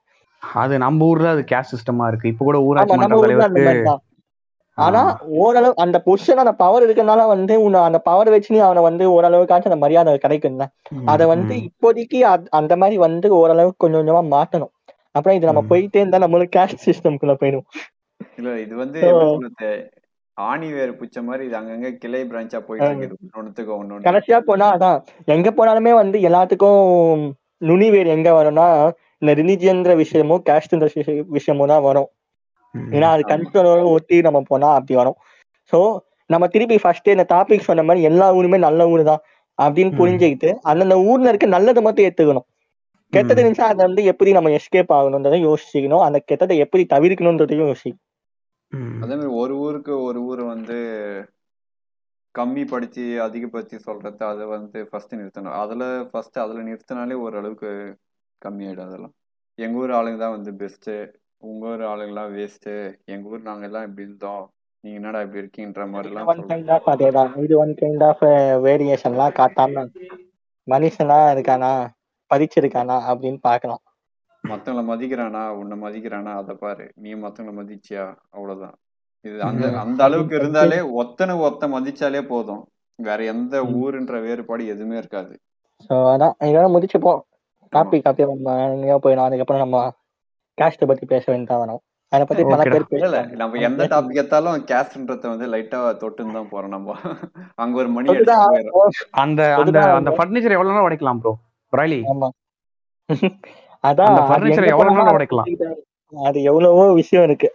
[0.42, 2.30] அது நம்ம ஊர்ல அது கேஸ்ட் சிஸ்டமா இருக்கு.
[2.32, 3.96] இப்போ கூட ஊராட்சி மன்ற தலைவருக்கு
[4.78, 5.01] ஆனா
[5.40, 9.70] ஓரளவு அந்த பொசிஷன் அந்த பவர் இருக்கனால வந்து உன்னை அந்த பவர் வச்சு நீ அவனை வந்து ஓரளவுக்காச்சும்
[9.70, 10.66] அந்த மரியாதை கிடைக்கும்ல.
[11.12, 12.18] அத வந்து இப்போதைக்கு
[12.61, 14.72] அந்த மாதிரி வந்து ஓரளவுக்கு கொஞ்சம் கொஞ்சமா மாத்தணும்.
[15.14, 17.66] அப்புறம் இது நம்ம போயிட்டே இருந்தா நம்மளுக்கு கேஸ்ட் சிஸ்டம்குள்ள போயிடும்.
[18.38, 19.00] இல்ல இது வந்து
[20.36, 23.72] ஆணி வேர் புச்ச மாதிரி இது அங்கங்க கிளை பிரான்ச்சா போயிட்டு இருக்குது.
[23.78, 24.98] ஒன்னொன்னு கடைசியா போனா அதான்
[25.34, 27.24] எங்க போனாலுமே வந்து எல்லாத்துக்கும்
[27.68, 28.66] நுனி வேர் எங்க வரும்னா
[29.22, 30.86] இந்த ரிலிஜியன்ற விஷயமும் கேஸ்ட்ன்ற
[31.36, 32.08] விஷயமும் தான் வரும்.
[32.96, 35.18] ஏன்னா அது கன்சர்னோட ஒட்டி நம்ம போனா அப்படி வரும்.
[35.72, 35.80] சோ
[36.30, 39.22] நம்ம திருப்பி ஃபர்ஸ்ட் இந்த டாபிக் சொன்ன மாதிரி எல்லா ஊருமே நல்ல ஊர் தான்
[39.58, 42.46] அப்படின்னு புரிஞ்சுக்கிட்டு அந்தந்த ஊர்ல இருக்க நல்லதை மட்டும் ஏத்துக்கணும்.
[43.12, 46.04] கெட்டது இருந்துச்சா அதை வந்து எப்படி நம்ம எஸ்கேப் ஆகணுன்றதை யோசிக்கணும்.
[46.06, 48.06] அந்த கெட்டதை எப்படி தவிர்க்கணுன்றதையும் யோசிக்கணும்
[49.02, 50.76] அதே மாதிரி ஒரு ஊருக்கு ஒரு ஊர் வந்து
[52.34, 55.56] கம்மி படிச்சு அதிகப்படுத்தி சொல்றது அதை வந்து ஃபர்ஸ்ட் நிறுத்தணும்.
[55.62, 57.70] அதுல ஃபர்ஸ்ட் அதுல நிறுத்தினாலே ஓரளவுக்கு
[58.42, 59.14] கம்மியாயிடும் அதெல்லாம்.
[59.58, 60.94] எங்க ஊர் ஆளுங்க தான் வந்து பெஸ்ட்டு
[61.36, 62.72] உங்க ஊர் ஆளுங்கெல்லாம் வேஸ்ட்டு
[63.04, 64.44] எங்க ஊர் நாங்க எல்லாம் இப்படி இருந்தோம்.
[64.84, 67.42] நீங்க என்னடா இப்படி இருக்கீங்கன்ற மாதிரி இது எல்லாம் ஒன் கைண்ட் ஆஃப் அதேதான்.
[67.42, 68.22] இது ஒன் கைண்ட் ஆஃப்
[68.66, 69.86] வேரியேஷன்லாம் காட்டாம.
[70.66, 71.72] மனுஷனா இருக்கானா?
[72.32, 73.82] படிச்சிருக்கானா அப்படின்னு பார்க்கலாம்.
[74.44, 76.84] மத்தவங்கள மதிக்கிறானா உன்னை மதிக்கிறானா அதை பாரு.
[77.02, 78.04] நீ மத்தவங்கள மதிச்சியா?
[78.34, 78.76] அவ்வளவுதான்.
[79.24, 79.66] இது அந்த.
[79.82, 82.62] அந்த அளவுக்கு இருந்தாலே ஒத்தனை ஒத்த மதிச்சாலே போதும்.
[82.98, 85.34] வேற எந்த ஊருன்ற வேறுபாடு எதுவுமே இருக்காது.
[85.86, 86.34] ஸோ அதான்.
[86.50, 87.20] இதோட முடிச்சுப்போம்.
[87.72, 89.26] டாபிக் அப்படியே நம்ம போயிடும்.
[89.26, 89.78] அதுக்கப்புறம் நம்ம
[90.58, 91.82] கேஸ்ட்டை பத்தி பேச வேண்டியதா வரும்.
[92.12, 92.62] அதை பத்தி பல.
[92.70, 96.96] பேர் நம்ம எந்த டாபிக் எடுத்தாலும் கேஸ்ட்ன்றத வந்து லைட்டா தொட்டுன்னு தான் போறோம் நம்ம.
[97.62, 98.34] அங்க ஒரு மணி அந்த
[99.22, 99.42] அந்த
[99.98, 101.34] அந்த ஃபர்னிச்சர் எவ்வளவு நேரம் உடைக்கலாம் ப்ரோ
[101.72, 102.00] பிராய்லி
[103.84, 104.20] அதான் அந்த
[106.12, 107.48] அது எவ்வளவு விஷயம் இருக்கு.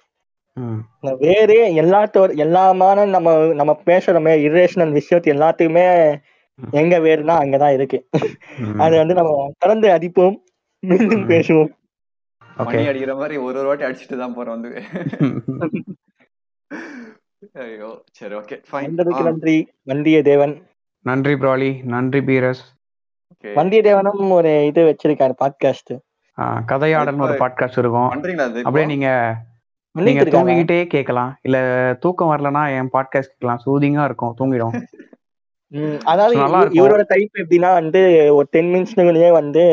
[1.23, 5.85] வேறு எல்லாத்தோட எல்லாமான நம்ம நம்ம பேசுறோமே இரேஷனல் விஷயத்து எல்லாத்துக்குமே
[6.73, 7.97] எங்க வேறுனா அங்கதான் இருக்கு.
[8.77, 10.37] அது வந்து நம்ம தொடர்ந்து அடிப்போம்
[10.83, 11.25] மீண்டும்.
[11.29, 11.71] பேசுவோம்.
[12.59, 14.71] மணி அடிக்கிற மாதிரி ஒரு ஒரு வாட்டி அடிச்சுட்டு தான் போறோம் வந்து.
[17.63, 19.57] ஐயோ சரி ஓகே ஃபைன் நன்றி.
[19.87, 20.55] வந்தியத்தேவன்.
[21.05, 21.71] நன்றி பிராலி.
[21.85, 22.63] நன்றி பீரஸ்.
[23.53, 25.97] வந்தியத்தேவனும் ஒரு இது வச்சிருக்காரு பாட்காஸ்ட்
[26.67, 28.09] கதையாடல்னு ஒரு பாட்காஸ்ட் இருக்கும்.
[28.63, 29.35] அப்படியே நீங்க
[29.91, 31.37] நீங்க தூங்கிக்கிட்டே கேட்கலாம்.
[31.41, 33.61] இல்ல தூக்கம் வரலனா என் பாட்காஸ்ட் கேட்கலாம்.
[33.65, 34.35] சூதிங்கா இருக்கும்.
[34.39, 34.81] தூங்கிடும்.
[36.03, 36.39] அதாவது.
[36.69, 39.63] இவரோட டைப் எப்படின்னா வந்து ஒரு டென் மினிட்ஸ்லயே வந்து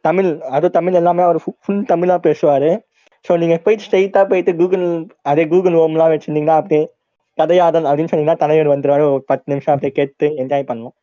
[0.00, 2.86] தமிழ் அது தமிழ் எல்லாமே அவர் ஃபுல் தமிழா பேசுவாரு.
[3.28, 6.90] ஸோ நீங்க போயிட்டு ஸ்ட்ரைட்டா போயிட்டு கூகுள் அதே கூகுள் ஹோம்லாம் வச்சிருந்தீங்கன்னா அப்படியே
[7.36, 9.12] கதையாடல் அப்படின்னு சொன்னீங்கன்னா தலைவர் வந்துருவாரு.
[9.12, 10.94] ஒரு பத்து நிமிஷம் அப்படியே கேட்டு என்ஜாய் பண்ணலாம்.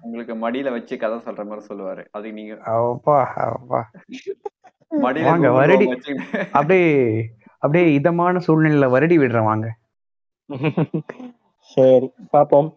[0.00, 2.02] உங்களுக்கு மடியில வச்சு கதை சொல்ற மாதிரி சொல்லுவாரு.
[2.10, 3.16] அதுக்கு நீங்க அப்பா
[3.46, 3.80] அப்பா
[4.98, 5.86] மடியில வாங்க, வருடி.
[6.52, 6.92] அப்படியே
[7.62, 9.68] அப்படியே இதமான சூழ்நிலையில வருடி விடுறேன் வாங்க.
[11.72, 12.68] சரி பார்ப்போம்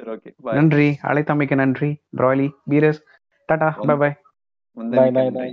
[0.00, 0.88] சரி ஓகே பாய் நன்றி.
[1.02, 1.90] அழைத்தமைக்கு நன்றி.
[2.16, 3.02] பிராலி பீரஸ்.
[3.48, 4.12] டாடா பை பை
[4.76, 5.50] வந்து Bye, bye,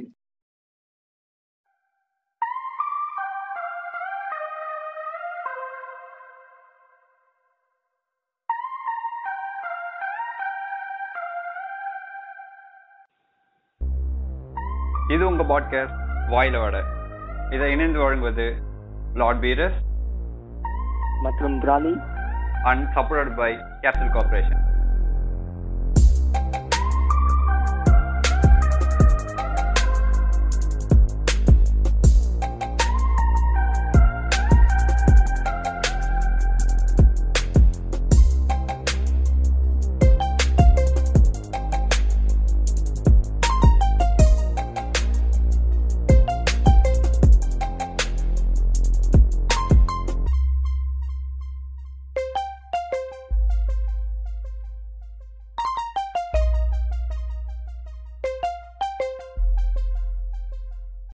[15.17, 15.93] இது உங்க பாட்காஸ்ட்
[16.29, 16.77] வாயில வட.
[17.49, 18.45] இதை இணைந்து வழங்குவது
[19.13, 19.77] லார்ட் பீரஸ்
[21.23, 21.93] மற்றும் பிராலி
[22.63, 24.61] and support by capital corporation